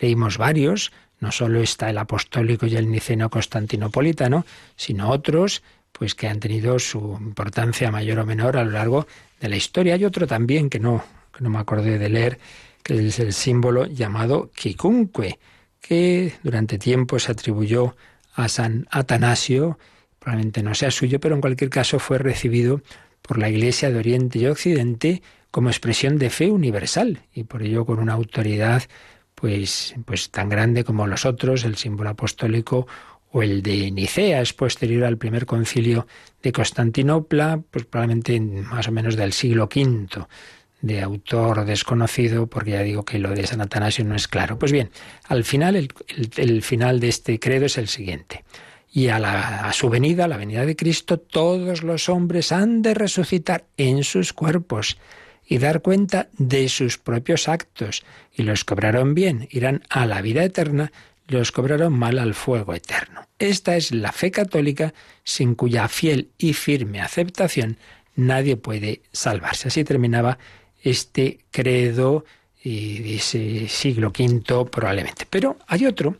[0.01, 5.63] Leímos varios, no solo está el apostólico y el niceno constantinopolitano, sino otros
[5.93, 9.07] pues que han tenido su importancia mayor o menor a lo largo
[9.41, 9.95] de la historia.
[9.95, 11.05] Hay otro también que no,
[11.37, 12.39] que no me acordé de leer,
[12.83, 15.39] que es el símbolo llamado Kikunque,
[15.81, 17.97] que durante tiempo se atribuyó
[18.35, 19.79] a San Atanasio,
[20.19, 22.83] probablemente no sea suyo, pero en cualquier caso fue recibido
[23.21, 27.85] por la Iglesia de Oriente y Occidente como expresión de fe universal y por ello
[27.85, 28.83] con una autoridad
[29.35, 32.87] pues, pues tan grande como los otros, el símbolo apostólico
[33.33, 36.07] o el de Nicea, es posterior al primer concilio
[36.43, 40.27] de Constantinopla, pues probablemente más o menos del siglo V
[40.83, 44.59] de autor desconocido, porque ya digo que lo de San Atanasio no es claro.
[44.59, 44.91] Pues bien,
[45.29, 45.89] al final,
[46.37, 48.45] el, final de este credo es el siguiente.
[48.93, 49.17] Y a,
[49.67, 54.05] a su venida, a la venida de Cristo, todos los hombres han de resucitar en
[54.05, 54.99] sus cuerpos
[55.47, 58.05] y dar cuenta de sus propios actos,
[58.35, 60.93] y los cobraron bien irán a la vida eterna,
[61.29, 63.27] los cobraron mal al fuego eterno.
[63.39, 64.93] Esta es la fe católica
[65.25, 67.79] sin cuya fiel y firme aceptación
[68.15, 69.69] nadie puede salvarse.
[69.69, 70.39] Así terminaba
[70.83, 72.25] este credo
[72.65, 75.27] de ese siglo V probablemente.
[75.29, 76.17] Pero hay otro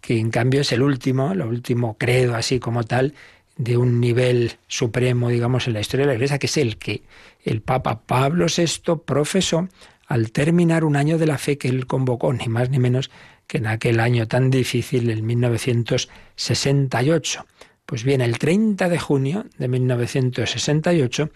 [0.00, 3.14] que en cambio es el último, el último credo así como tal,
[3.56, 7.02] de un nivel supremo, digamos, en la historia de la Iglesia, que es el que
[7.44, 9.68] el Papa Pablo VI profesó
[10.06, 13.10] al terminar un año de la fe que él convocó, ni más ni menos
[13.46, 17.46] que en aquel año tan difícil, el 1968.
[17.84, 21.28] Pues bien, el 30 de junio de 1968,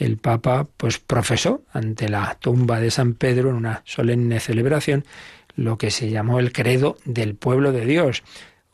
[0.00, 5.04] el Papa pues profesó ante la tumba de San Pedro en una solemne celebración
[5.56, 8.22] lo que se llamó el credo del pueblo de Dios,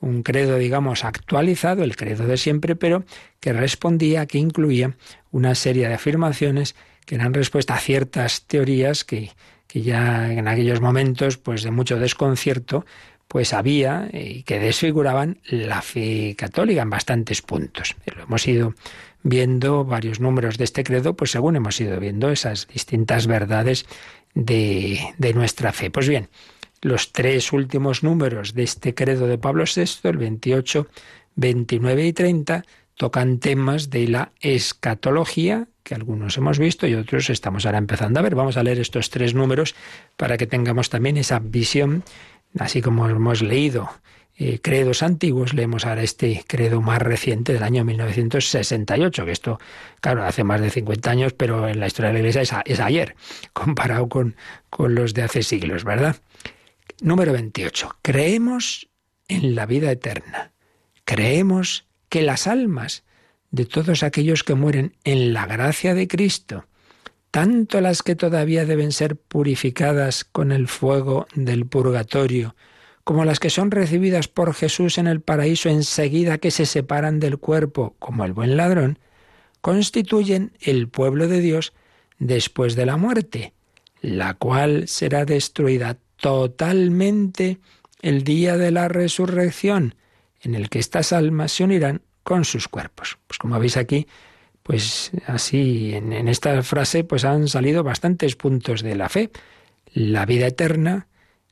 [0.01, 3.05] un credo, digamos, actualizado, el credo de siempre, pero
[3.41, 4.95] que respondía, que incluía
[5.33, 9.31] una serie de afirmaciones que eran respuesta a ciertas teorías que,
[9.66, 12.85] que ya en aquellos momentos, pues de mucho desconcierto,
[13.27, 17.97] pues había y que desfiguraban la fe católica en bastantes puntos.
[18.14, 18.74] Lo hemos ido
[19.29, 23.85] viendo varios números de este credo, pues según hemos ido viendo esas distintas verdades
[24.35, 25.91] de, de nuestra fe.
[25.91, 26.29] Pues bien,
[26.81, 30.87] los tres últimos números de este credo de Pablo VI, el 28,
[31.35, 32.64] 29 y 30,
[32.95, 38.22] tocan temas de la escatología, que algunos hemos visto y otros estamos ahora empezando a
[38.22, 38.37] ver.
[38.37, 39.74] Vamos a leer estos tres números
[40.16, 42.05] para que tengamos también esa visión,
[42.59, 43.91] así como hemos leído
[44.39, 49.59] eh, credos antiguos, leemos ahora este credo más reciente del año 1968, que esto,
[50.03, 53.16] claro, hace más de 50 años, pero en la historia de la Iglesia es, ayer,
[53.55, 54.37] comparado con,
[54.68, 56.16] con los de hace siglos, ¿verdad?
[57.01, 57.97] Número 28.
[58.03, 58.89] Creemos
[59.28, 60.53] en la vida eterna.
[61.05, 63.05] Creemos que las almas
[63.51, 66.66] de todos aquellos que mueren en la gracia de Cristo,
[67.30, 72.55] tanto las que todavía deben ser purificadas con el fuego del purgatorio,
[73.07, 77.38] como las que son recibidas por Jesús en el paraíso enseguida que se separan del
[77.38, 78.98] cuerpo, como el buen ladrón,
[79.61, 81.72] constituyen el pueblo de Dios
[82.18, 83.52] después de la muerte,
[84.00, 87.61] la cual será destruida totalmente
[88.02, 89.94] el día de la resurrección,
[90.40, 93.18] en el que estas almas se unirán con sus cuerpos.
[93.28, 94.09] Pues como veis aquí,
[94.64, 99.30] pues así en, en esta frase pues han salido bastantes puntos de la fe.
[99.92, 101.07] La vida eterna,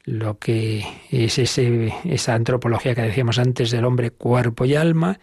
[0.05, 5.19] lo que es ese, esa antropología que decíamos antes del hombre cuerpo y alma,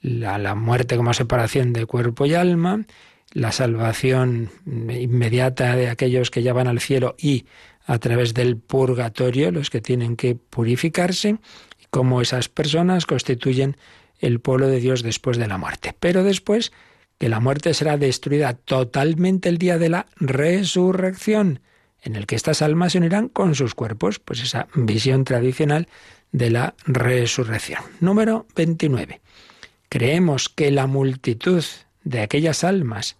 [0.00, 2.84] la, la muerte como separación de cuerpo y alma,
[3.32, 7.46] la salvación inmediata de aquellos que ya van al cielo y
[7.86, 11.38] a través del purgatorio, los que tienen que purificarse,
[11.90, 13.76] cómo esas personas constituyen
[14.18, 15.94] el pueblo de Dios después de la muerte.
[16.00, 16.72] Pero después
[17.18, 21.60] que la muerte será destruida totalmente el día de la resurrección
[22.06, 25.88] en el que estas almas se unirán con sus cuerpos, pues esa visión tradicional
[26.32, 27.82] de la resurrección.
[28.00, 29.20] Número 29.
[29.88, 31.64] Creemos que la multitud
[32.04, 33.16] de aquellas almas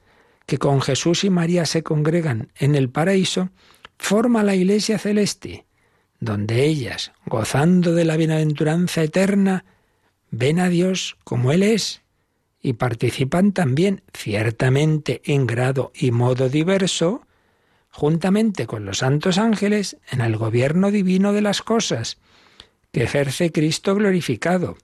[0.46, 3.50] que con Jesús y María se congregan en el paraíso
[3.98, 5.66] forma la iglesia celeste,
[6.20, 9.64] donde ellas, gozando de la bienaventuranza eterna,
[10.30, 12.02] ven a Dios como Él es
[12.62, 17.25] y participan también, ciertamente en grado y modo diverso,
[17.96, 22.18] juntamente con los santos ángeles, en el gobierno divino de las cosas,
[22.92, 24.76] que ejerce Cristo glorificado,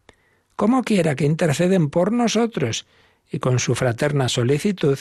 [0.56, 2.86] como quiera que interceden por nosotros
[3.30, 4.98] y con su fraterna solicitud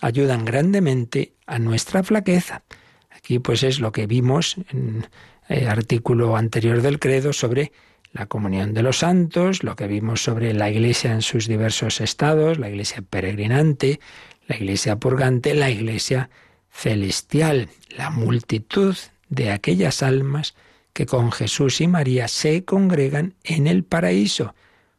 [0.00, 2.62] ayudan grandemente a nuestra flaqueza.
[3.10, 5.08] Aquí pues es lo que vimos en
[5.48, 7.72] el artículo anterior del credo sobre
[8.12, 12.60] la comunión de los santos, lo que vimos sobre la iglesia en sus diversos estados,
[12.60, 13.98] la iglesia peregrinante,
[14.46, 16.30] la iglesia purgante, la iglesia
[16.78, 18.96] celestial, la multitud
[19.28, 20.54] de aquellas almas
[20.92, 24.54] que con Jesús y María se congregan en el paraíso,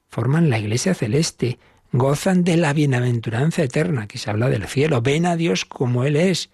[0.10, 1.58] forman la iglesia celeste,
[1.94, 6.18] gozan de la bienaventuranza eterna, que se habla del cielo, ven a Dios como Él
[6.18, 6.50] es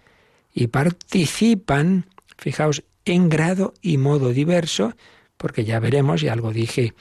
[0.53, 2.05] y participan,
[2.38, 4.93] fijaos, en grado y modo diverso,
[5.38, 6.93] porque ya veremos, y algo dije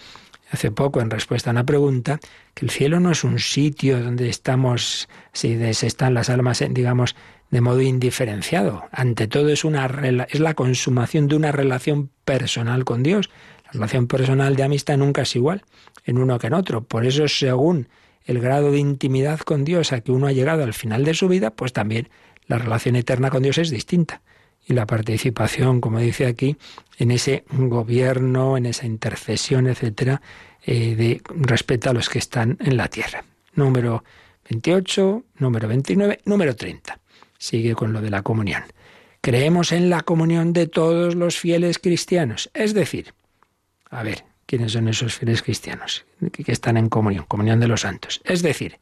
[0.50, 2.20] hace poco en respuesta a una pregunta,
[2.54, 7.16] que el cielo no es un sitio donde estamos, si están las almas, digamos,
[7.50, 8.84] de modo indiferenciado.
[8.90, 9.86] Ante todo es, una,
[10.28, 13.30] es la consumación de una relación personal con Dios.
[13.66, 15.62] La relación personal de amistad nunca es igual
[16.04, 16.82] en uno que en otro.
[16.82, 17.88] Por eso, según
[18.24, 21.28] el grado de intimidad con Dios a que uno ha llegado al final de su
[21.28, 22.08] vida, pues también
[22.46, 24.22] la relación eterna con Dios es distinta
[24.66, 26.56] y la participación, como dice aquí,
[26.98, 30.22] en ese gobierno, en esa intercesión, etcétera,
[30.64, 33.24] eh, de respeto a los que están en la tierra.
[33.54, 34.04] Número
[34.48, 36.98] 28, número 29, número 30.
[37.44, 38.62] Sigue con lo de la comunión.
[39.20, 42.50] Creemos en la comunión de todos los fieles cristianos.
[42.54, 43.12] Es decir,
[43.90, 47.26] a ver, ¿quiénes son esos fieles cristianos que están en comunión?
[47.28, 48.22] Comunión de los santos.
[48.24, 48.78] Es decir,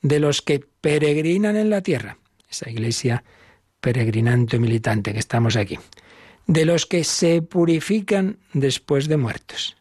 [0.00, 2.18] de los que peregrinan en la tierra.
[2.50, 3.22] Esa iglesia
[3.80, 5.78] peregrinante militante que estamos aquí,
[6.48, 9.76] de los que se purifican después de muertos.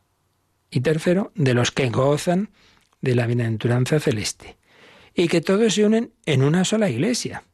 [0.69, 2.51] Y tercero, de los que gozan
[3.01, 4.57] de la bienaventuranza celeste.
[5.15, 7.45] Y que todos se unen en una sola iglesia.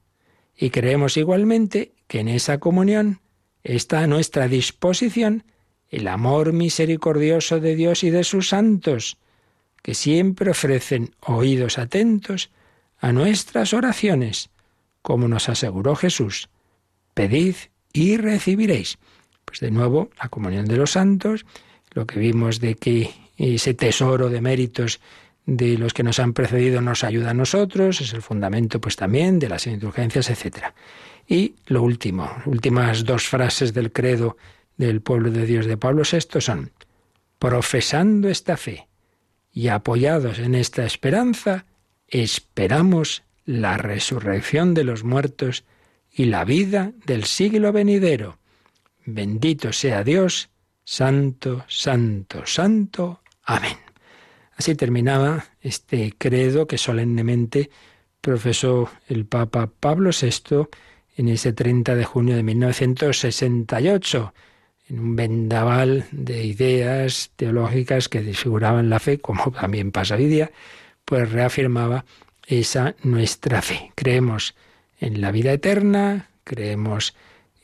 [0.58, 3.22] Y creemos igualmente que en esa comunión
[3.64, 5.44] está a nuestra disposición
[5.90, 9.18] el amor misericordioso de Dios y de sus santos,
[9.82, 12.50] que siempre ofrecen oídos atentos
[13.00, 14.50] a nuestras oraciones
[15.08, 16.50] como nos aseguró Jesús,
[17.14, 17.56] pedid
[17.94, 18.98] y recibiréis.
[19.46, 21.46] Pues de nuevo, la comunión de los santos,
[21.92, 25.00] lo que vimos de que ese tesoro de méritos
[25.48, 29.40] de los que nos han precedido nos ayuda a nosotros, es el fundamento pues también
[29.40, 30.58] de las indulgencias, etc.
[31.26, 34.38] Y lo último, últimas dos frases del credo
[34.76, 36.72] del pueblo de Dios de Pablo VI son,
[37.40, 38.88] profesando esta fe
[39.54, 41.66] y apoyados en esta esperanza,
[42.10, 45.64] esperamos la resurrección de los muertos
[46.12, 48.38] y la vida del siglo venidero.
[49.06, 50.50] Bendito sea Dios,
[50.84, 53.22] santo, santo, santo.
[53.44, 53.87] Amén.
[54.58, 57.70] Así terminaba este credo que solemnemente
[58.22, 60.68] profesó el Papa Pablo VI
[61.16, 64.34] en ese 30 de junio de 1968,
[64.90, 70.52] en un vendaval de ideas teológicas que desfiguraban la fe, como también pasa hoy día,
[71.06, 72.06] pues reafirmaba
[72.48, 73.92] esa nuestra fe.
[73.94, 74.56] Creemos
[75.00, 77.16] en la vida eterna, creemos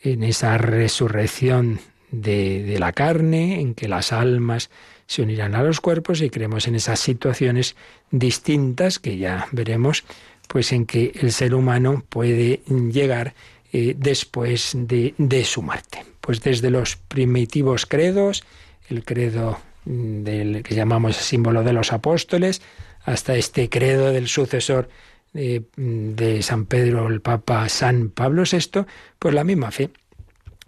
[0.03, 1.79] en esa resurrección
[2.11, 4.69] de, la carne, en que las almas
[5.07, 7.75] se unirán a los cuerpos y creemos en esas situaciones
[8.11, 10.03] distintas que ya veremos,
[10.47, 13.33] pues en que el ser humano puede llegar
[13.71, 16.05] eh, después de, de su muerte.
[16.21, 18.43] Pues desde los primitivos credos,
[18.89, 22.61] el credo del que llamamos símbolo de los apóstoles,
[23.03, 24.89] hasta este credo del sucesor
[25.33, 28.85] de, San Pedro, el Papa San Pablo VI,
[29.19, 29.89] pues la misma fe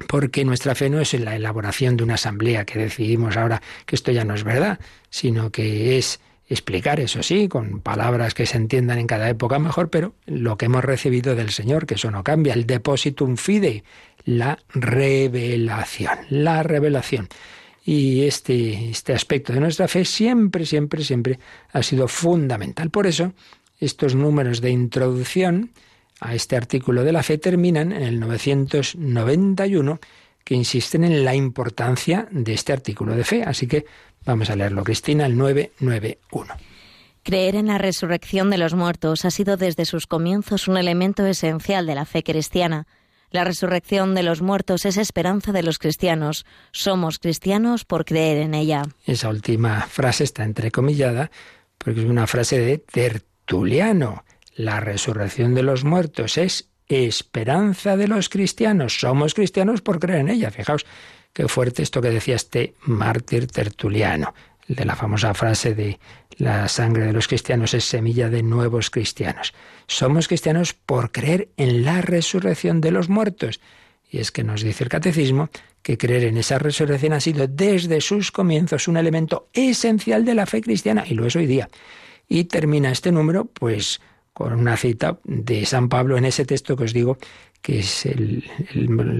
[0.08, 4.12] porque nuestra fe no es la elaboración de una asamblea que decidimos ahora que esto
[4.12, 4.80] ya no es verdad,
[5.10, 9.90] sino que es explicar, eso sí, con palabras que se entiendan en cada época mejor,
[9.90, 13.84] pero lo que hemos recibido del Señor, que eso no cambia, el depositum fide,
[14.26, 17.28] la revelación, la revelación.
[17.84, 21.40] Y este, este aspecto de nuestra fe siempre, siempre, siempre
[21.72, 22.90] ha sido fundamental.
[22.90, 23.34] Por eso,
[23.80, 25.72] estos números de introducción
[26.20, 30.00] a este artículo de la fe terminan en el 991,
[30.44, 33.44] que insisten en la importancia de este artículo de fe.
[33.44, 33.86] Así que
[34.26, 36.54] vamos a leerlo, Cristina, el 991.
[37.24, 41.88] Creer en la resurrección de los muertos ha sido desde sus comienzos un elemento esencial
[41.88, 42.86] de la fe cristiana.
[43.32, 46.46] La resurrección de los muertos es esperanza de los cristianos.
[46.72, 48.84] Somos cristianos por creer en ella.
[49.06, 51.32] Esa última frase está entrecomillada
[51.80, 54.24] porque es una frase de Tertuliano.
[54.56, 59.00] La resurrección de los muertos es esperanza de los cristianos.
[59.00, 60.50] Somos cristianos por creer en ella.
[60.50, 60.86] Fijaos
[61.34, 64.34] qué fuerte esto que decía este mártir tertuliano,
[64.70, 66.00] de la famosa frase de
[66.38, 69.54] la sangre de los cristianos es semilla de nuevos cristianos.
[69.88, 73.60] Somos cristianos por creer en la resurrección de los muertos.
[74.10, 75.50] Y es que nos dice el catecismo
[75.82, 80.46] que creer en esa resurrección ha sido desde sus comienzos un elemento esencial de la
[80.46, 81.68] fe cristiana y lo es hoy día.
[82.30, 84.00] Y termina este número pues
[84.36, 87.18] con una cita de San Pablo en ese texto que os digo
[87.62, 88.44] que es el,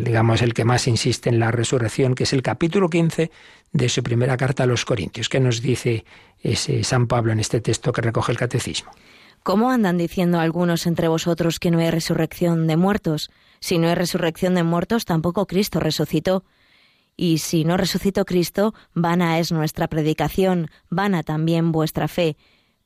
[0.04, 3.32] digamos el que más insiste en la resurrección, que es el capítulo 15
[3.72, 5.30] de su primera carta a los Corintios.
[5.30, 6.04] ¿Qué nos dice
[6.44, 8.92] ese San Pablo en este texto que recoge el catecismo?
[9.42, 13.32] ¿Cómo andan diciendo algunos entre vosotros que no hay resurrección de muertos?
[13.62, 16.44] Si no hay resurrección de muertos, tampoco Cristo resucitó.
[17.16, 22.36] Y si no resucitó Cristo, vana es nuestra predicación, vana también vuestra fe.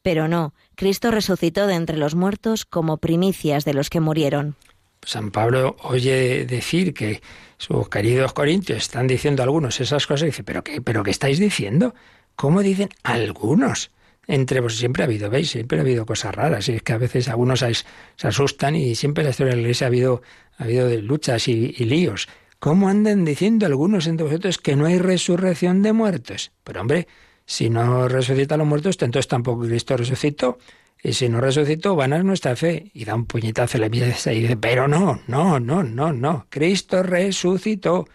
[0.01, 4.55] Pero no, Cristo resucitó de entre los muertos como primicias de los que murieron.
[5.03, 7.21] San Pablo oye decir que
[7.57, 11.39] sus queridos corintios están diciendo algunos esas cosas y dice, ¿pero qué, pero qué estáis
[11.39, 11.93] diciendo?
[12.35, 13.91] ¿Cómo dicen algunos?
[14.27, 15.49] Entre vosotros siempre ha habido, ¿veis?
[15.49, 16.69] Siempre ha habido cosas raras.
[16.69, 19.61] Y es que a veces algunos se asustan y siempre en la historia de la
[19.61, 20.21] iglesia ha habido,
[20.57, 22.27] ha habido luchas y líos.
[22.59, 26.51] ¿Cómo andan diciendo algunos entre vosotros que no hay resurrección de muertos?
[26.65, 27.07] Pero hombre,
[27.49, 30.59] si no resucita a los muertos, entonces tampoco Cristo resucitó.
[31.01, 32.91] Y si no resucitó, van a nuestra fe.
[32.93, 36.45] Y da un puñetazo a la mesa y dice, pero no, no, no, no, no.
[36.49, 38.07] Cristo resucitó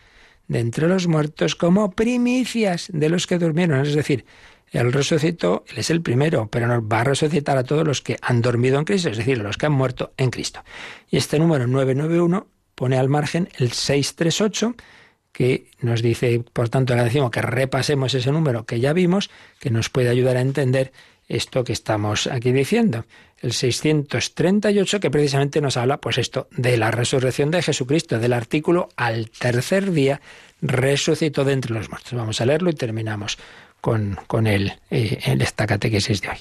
[0.47, 3.85] de entre los muertos como primicias de los que durmieron.
[3.85, 4.25] Es decir,
[4.71, 8.17] Él resucitó, Él es el primero, pero nos va a resucitar a todos los que
[8.23, 10.63] han dormido en Cristo, es decir, los que han muerto en Cristo.
[11.11, 14.77] Y este número 991 pone al margen el 638,
[15.35, 19.69] que nos dice, por tanto, le decimos que repasemos ese número que ya vimos, que
[19.69, 20.93] nos puede ayudar a entender
[21.29, 23.05] esto que estamos aquí diciendo.
[23.41, 28.89] El 638 que precisamente nos habla, pues esto, de la resurrección de Jesucristo, del artículo
[28.97, 30.21] al tercer día
[30.63, 32.15] resucitó de entre los muertos.
[32.15, 33.37] Vamos a leerlo y terminamos
[33.81, 36.39] con, con el, eh, esta catequesis de hoy.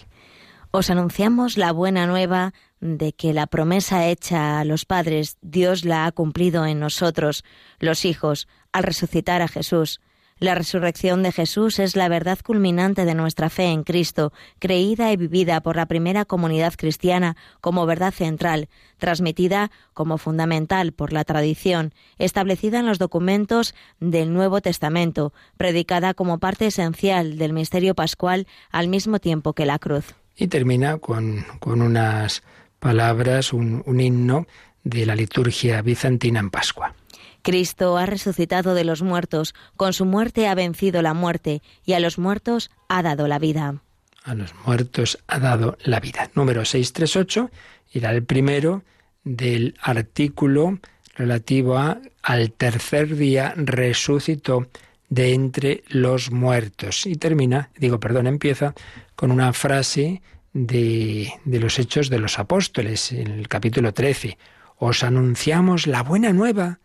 [0.70, 6.06] Os anunciamos la buena nueva de que la promesa hecha a los padres Dios la
[6.06, 7.44] ha cumplido en nosotros,
[7.80, 10.02] los hijos, al resucitar a Jesús.
[10.40, 15.16] La resurrección de Jesús es la verdad culminante de nuestra fe en Cristo, creída y
[15.16, 18.68] vivida por la primera comunidad cristiana como verdad central,
[18.98, 26.40] transmitida como fundamental por la tradición, establecida en los documentos del Nuevo Testamento, predicada como
[26.40, 30.16] parte esencial del misterio pascual al mismo tiempo que la cruz.
[30.36, 32.44] Y termina con, unas
[32.80, 34.48] palabras, un himno
[34.84, 36.96] de la liturgia bizantina en Pascua.
[37.44, 42.00] Cristo ha resucitado de los muertos, con su muerte ha vencido la muerte, y a
[42.00, 43.82] los muertos ha dado la vida.
[44.24, 46.32] A los muertos ha dado la vida.
[46.34, 47.52] Número 638
[47.92, 48.84] era el primero
[49.24, 50.80] del artículo
[51.16, 54.68] relativo a al tercer día resucitó
[55.10, 57.06] de entre los muertos.
[57.06, 58.74] Y termina, digo, perdón, empieza
[59.16, 60.22] con una frase
[60.54, 64.38] de, de los Hechos de los Apóstoles, en el capítulo 13.
[64.78, 66.80] Os anunciamos la buena nueva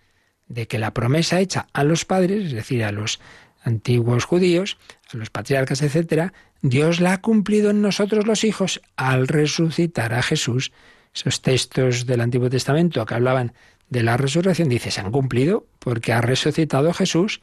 [0.49, 3.21] de que la promesa hecha a los padres, es decir, a los
[3.63, 4.79] antiguos judíos,
[5.13, 6.33] a los patriarcas, etcétera,
[6.63, 10.73] Dios la ha cumplido en nosotros los hijos al resucitar a Jesús.
[11.15, 13.53] Esos textos del Antiguo Testamento que hablaban
[13.91, 17.41] de la resurrección, dice, se han cumplido porque ha resucitado Jesús.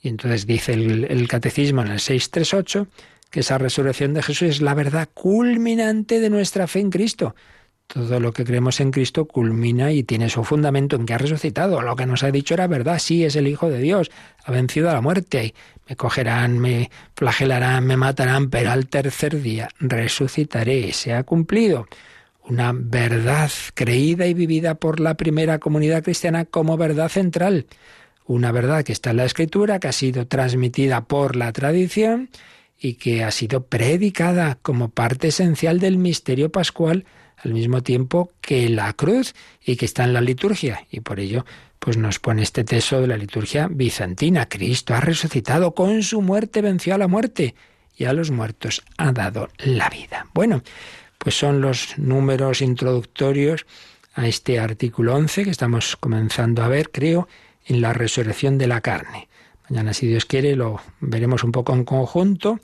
[0.00, 2.88] Y entonces dice el, catecismo en el 638
[3.30, 7.34] que esa resurrección de Jesús es la verdad culminante de nuestra fe en Cristo.
[7.92, 11.82] Todo lo que creemos en Cristo culmina y tiene su fundamento en que ha resucitado.
[11.82, 14.10] Lo que nos ha dicho era verdad, sí, es el Hijo de Dios,
[14.44, 15.54] ha vencido a la muerte.
[15.86, 20.94] Me cogerán, me flagelarán, me matarán, pero al tercer día resucitaré.
[20.94, 21.86] Se ha cumplido
[22.48, 27.66] una verdad creída y vivida por la primera comunidad cristiana como verdad central
[28.24, 32.30] una verdad que está en la escritura, que ha sido transmitida por la tradición
[32.78, 37.04] y que ha sido predicada como parte esencial del misterio pascual
[37.44, 39.34] al mismo tiempo que la cruz
[39.64, 40.86] y que está en la liturgia.
[40.90, 41.44] Y por ello,
[41.78, 44.48] pues nos pone este texto de la liturgia bizantina.
[44.48, 47.54] Cristo ha resucitado, con su muerte venció a la muerte
[47.96, 50.26] y a los muertos ha dado la vida.
[50.32, 50.62] Bueno,
[51.18, 53.66] pues son los números introductorios
[54.14, 57.28] a este artículo 11 que estamos comenzando a ver, creo,
[57.66, 59.28] en la resurrección de la carne.
[59.68, 62.60] Mañana, si Dios quiere, lo veremos un poco en conjunto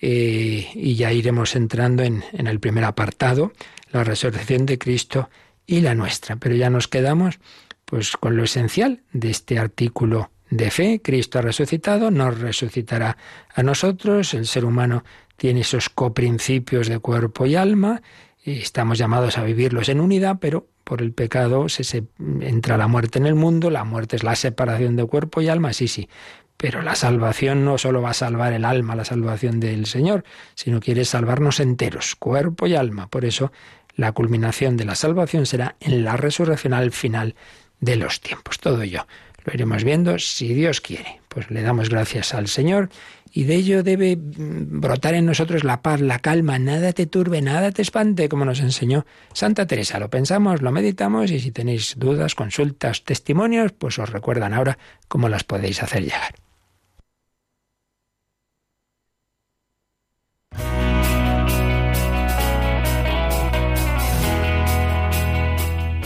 [0.00, 3.52] eh, y ya iremos entrando en, en el primer apartado,
[3.92, 5.30] la resurrección de Cristo
[5.66, 6.36] y la nuestra.
[6.36, 7.38] Pero ya nos quedamos
[7.84, 11.00] pues con lo esencial de este artículo de fe.
[11.02, 13.16] Cristo ha resucitado, nos resucitará
[13.54, 14.34] a nosotros.
[14.34, 15.04] El ser humano
[15.36, 18.02] tiene esos coprincipios de cuerpo y alma.
[18.44, 22.04] Y estamos llamados a vivirlos en unidad, pero por el pecado se,
[22.40, 25.72] entra la muerte en el mundo, la muerte es la separación de cuerpo y alma,
[25.72, 26.08] sí, sí.
[26.56, 30.24] Pero la salvación no solo va a salvar el alma, la salvación del Señor,
[30.54, 33.08] sino quiere salvarnos enteros, cuerpo y alma.
[33.08, 33.52] Por eso
[33.96, 37.34] la culminación de la salvación será en la resurrección al final
[37.80, 38.58] de los tiempos.
[38.58, 39.06] Todo ello
[39.44, 41.20] lo iremos viendo si Dios quiere.
[41.28, 42.90] Pues le damos gracias al Señor
[43.32, 47.40] y de ello debe mm, brotar en nosotros la paz, la calma, nada te turbe,
[47.40, 49.98] nada te espante, como nos enseñó Santa Teresa.
[49.98, 54.78] Lo pensamos, lo meditamos y si tenéis dudas, consultas, testimonios, pues os recuerdan ahora
[55.08, 56.41] cómo las podéis hacer llegar.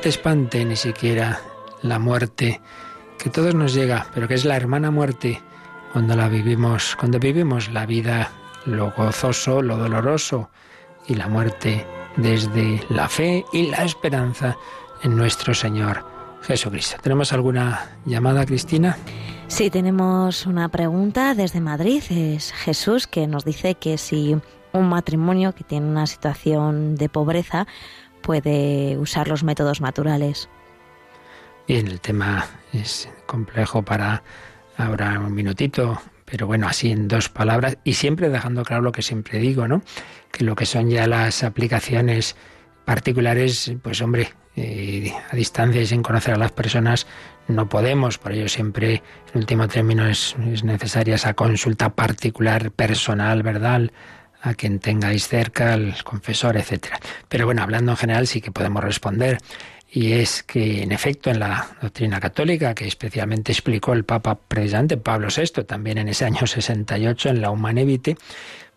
[0.00, 1.40] te espante, ni siquiera
[1.82, 2.60] la muerte,
[3.18, 5.42] que todos nos llega, pero que es la hermana muerte
[5.92, 8.30] cuando la vivimos, cuando vivimos la vida,
[8.64, 10.50] lo gozoso, lo doloroso
[11.06, 11.86] y la muerte
[12.16, 14.56] desde la fe y la esperanza
[15.02, 16.04] en nuestro Señor
[16.42, 16.96] Jesucristo.
[17.02, 18.96] ¿Tenemos alguna llamada, Cristina?
[19.48, 22.02] Sí, tenemos una pregunta desde Madrid.
[22.08, 24.36] Es Jesús que nos dice que si
[24.72, 27.66] un matrimonio que tiene una situación de pobreza
[28.22, 30.48] puede usar los métodos naturales.
[31.66, 34.22] Bien, el tema es complejo para
[34.76, 39.02] ahora un minutito, pero bueno, así en dos palabras y siempre dejando claro lo que
[39.02, 39.82] siempre digo, ¿no?
[40.32, 42.36] Que lo que son ya las aplicaciones
[42.84, 47.06] particulares, pues hombre, eh, a distancia y sin conocer a las personas
[47.46, 49.02] no podemos, por ello siempre
[49.32, 53.90] en último término es, es necesaria esa consulta particular, personal, ¿verdad?
[54.42, 56.98] A quien tengáis cerca, al confesor, etcétera.
[57.28, 59.38] Pero bueno, hablando en general sí que podemos responder.
[59.92, 64.96] Y es que, en efecto, en la doctrina católica, que especialmente explicó el Papa precisamente
[64.96, 68.16] Pablo VI, también en ese año 68, en la Humane Vitae,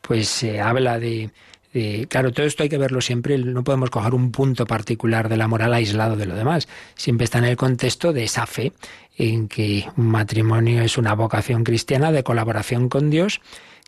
[0.01, 1.29] pues se habla de,
[1.71, 5.37] de, claro, todo esto hay que verlo siempre, no podemos coger un punto particular de
[5.37, 8.73] la moral aislado de lo demás, siempre está en el contexto de esa fe
[9.17, 13.41] en que un matrimonio es una vocación cristiana de colaboración con Dios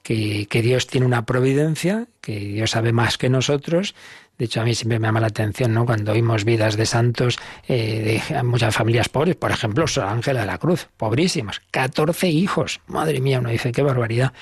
[0.05, 3.95] que, Dios tiene una providencia, que Dios sabe más que nosotros.
[4.37, 5.85] De hecho, a mí siempre me llama la atención, ¿no?
[5.85, 10.45] Cuando oímos vidas de santos eh, de muchas familias pobres, por ejemplo, Sor Ángela de
[10.45, 12.81] la Cruz, pobrísimas, 14 hijos.
[12.85, 14.33] Madre mía, uno dice, qué barbaridad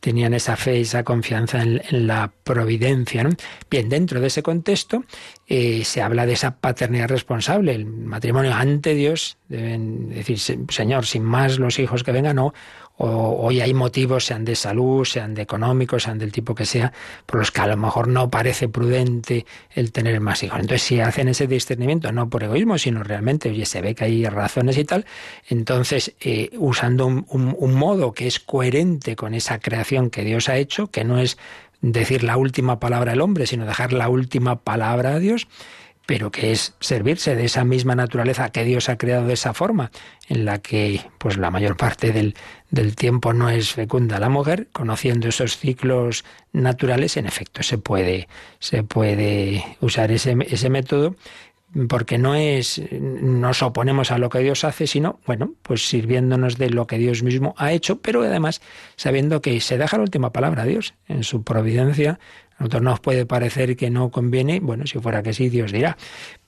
[0.00, 3.26] tenían esa fe, esa confianza en, la providencia.
[3.70, 5.04] Bien, dentro de ese contexto
[5.46, 7.74] eh, se habla de esa paternidad responsable.
[7.74, 12.52] El matrimonio ante Dios deben decir, Señor, sin más los hijos que vengan, no
[12.98, 16.92] o hoy hay motivos, sean de salud, sean de económicos, sean del tipo que sea,
[17.26, 19.44] por los que a lo mejor no parece prudente
[19.74, 20.58] el tener más hijos.
[20.60, 24.24] Entonces, si hacen ese discernimiento, no por egoísmo, sino realmente, oye, se ve que hay
[24.26, 25.04] razones y tal,
[25.48, 30.56] entonces, eh, usando un, un modo que es coherente con esa creación que Dios ha
[30.56, 31.36] hecho, que no es
[31.82, 35.46] decir la última palabra al hombre, sino dejar la última palabra a Dios,
[36.06, 39.90] pero que es servirse de esa misma naturaleza que Dios ha creado de esa forma,
[40.28, 42.34] en la que pues la mayor parte del,
[42.70, 48.28] del tiempo no es fecunda la mujer, conociendo esos ciclos naturales, en efecto se puede,
[48.60, 51.16] se puede usar ese, ese método
[51.88, 56.70] porque no es nos oponemos a lo que Dios hace, sino, bueno, pues sirviéndonos de
[56.70, 58.62] lo que Dios mismo ha hecho, pero además
[58.96, 62.18] sabiendo que se deja la última palabra a Dios en su providencia
[62.58, 65.98] a nosotros nos puede parecer que no conviene, bueno, si fuera que sí, Dios dirá.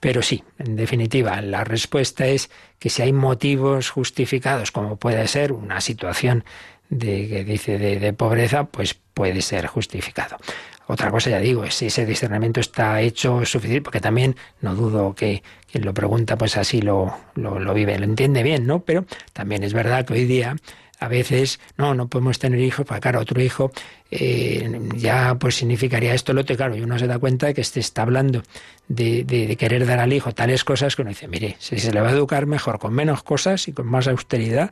[0.01, 5.53] Pero sí, en definitiva, la respuesta es que si hay motivos justificados, como puede ser
[5.53, 6.45] una situación
[6.89, 10.39] de, que dice de, pobreza, pues puede ser justificado.
[10.87, 15.15] Otra cosa, ya digo, es si ese discernimiento está hecho suficiente, porque también no dudo
[15.15, 18.81] que quien lo pregunta, pues así lo, lo, lo vive, lo entiende bien, ¿no?
[18.81, 19.05] Pero
[19.35, 20.57] también es verdad que hoy día
[21.01, 23.71] a veces, no, no podemos tener hijos, para claro, otro hijo
[24.11, 27.63] eh, ya pues significaría esto, lo otro, claro, y uno se da cuenta de que
[27.65, 28.43] se está hablando
[28.89, 32.09] de, querer dar al hijo tales cosas que uno dice, mire, si se le va
[32.09, 34.71] a educar mejor con menos cosas y con más austeridad,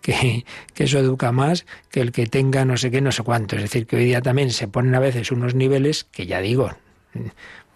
[0.00, 0.44] que,
[0.76, 3.56] eso educa más que el que tenga no sé qué, no sé cuánto.
[3.56, 6.70] Es decir, que hoy día también se ponen a veces unos niveles que ya digo,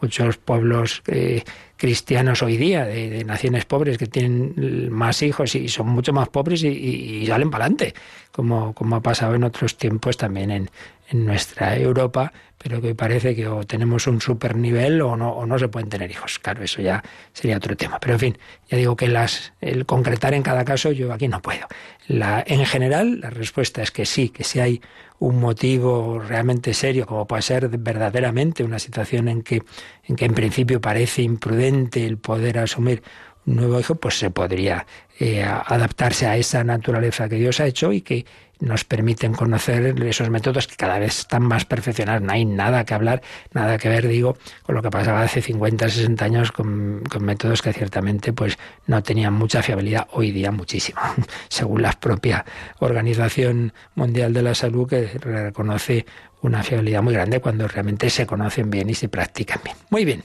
[0.03, 1.44] muchos pueblos eh,
[1.76, 6.64] cristianos hoy día, de, naciones pobres que tienen más hijos y son mucho más pobres
[6.64, 7.94] y, salen para adelante,
[8.32, 10.70] como, como ha pasado en otros tiempos también en,
[11.09, 15.46] en nuestra Europa, pero que parece que o tenemos un super nivel o no, o
[15.46, 16.38] no se pueden tener hijos.
[16.38, 17.98] Claro, eso ya sería otro tema.
[18.00, 18.38] Pero en fin,
[18.68, 21.66] ya digo que las, el concretar en cada caso yo aquí no puedo.
[22.07, 24.80] La, en general, la respuesta es que sí, que si hay
[25.22, 29.62] un motivo realmente serio, como puede ser verdaderamente una situación en que
[30.02, 33.02] en, que en principio parece imprudente el poder asumir
[33.45, 34.86] nuevo hijo, pues se podría
[35.18, 38.24] eh, adaptarse a esa naturaleza que Dios ha hecho y que
[38.62, 42.22] nos permiten conocer esos métodos que cada vez están más perfeccionados.
[42.22, 43.20] No hay nada que hablar,
[43.53, 47.72] nada que ver, digo, con lo que pasaba hace 50, 60 años con, métodos que
[47.72, 51.01] ciertamente pues no tenían mucha fiabilidad, hoy día muchísimo,
[51.49, 52.45] según la propia
[52.78, 56.07] Organización Mundial de la Salud que reconoce
[56.40, 59.76] una fiabilidad muy grande cuando realmente se conocen bien y se practican bien.
[59.90, 60.22] Muy bien,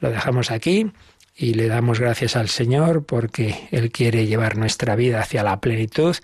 [0.00, 0.90] lo dejamos aquí
[1.34, 6.16] y le damos gracias al Señor porque Él quiere llevar nuestra vida hacia la plenitud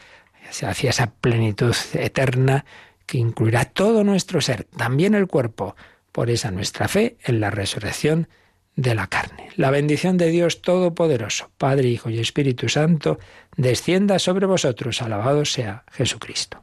[0.62, 2.64] hacia esa plenitud eterna
[3.06, 5.76] que incluirá todo nuestro ser, también el cuerpo,
[6.12, 8.28] por esa nuestra fe en la resurrección
[8.76, 9.48] de la carne.
[9.56, 13.18] La bendición de Dios Todopoderoso, Padre, Hijo y Espíritu Santo,
[13.56, 15.02] descienda sobre vosotros.
[15.02, 16.62] Alabado sea Jesucristo.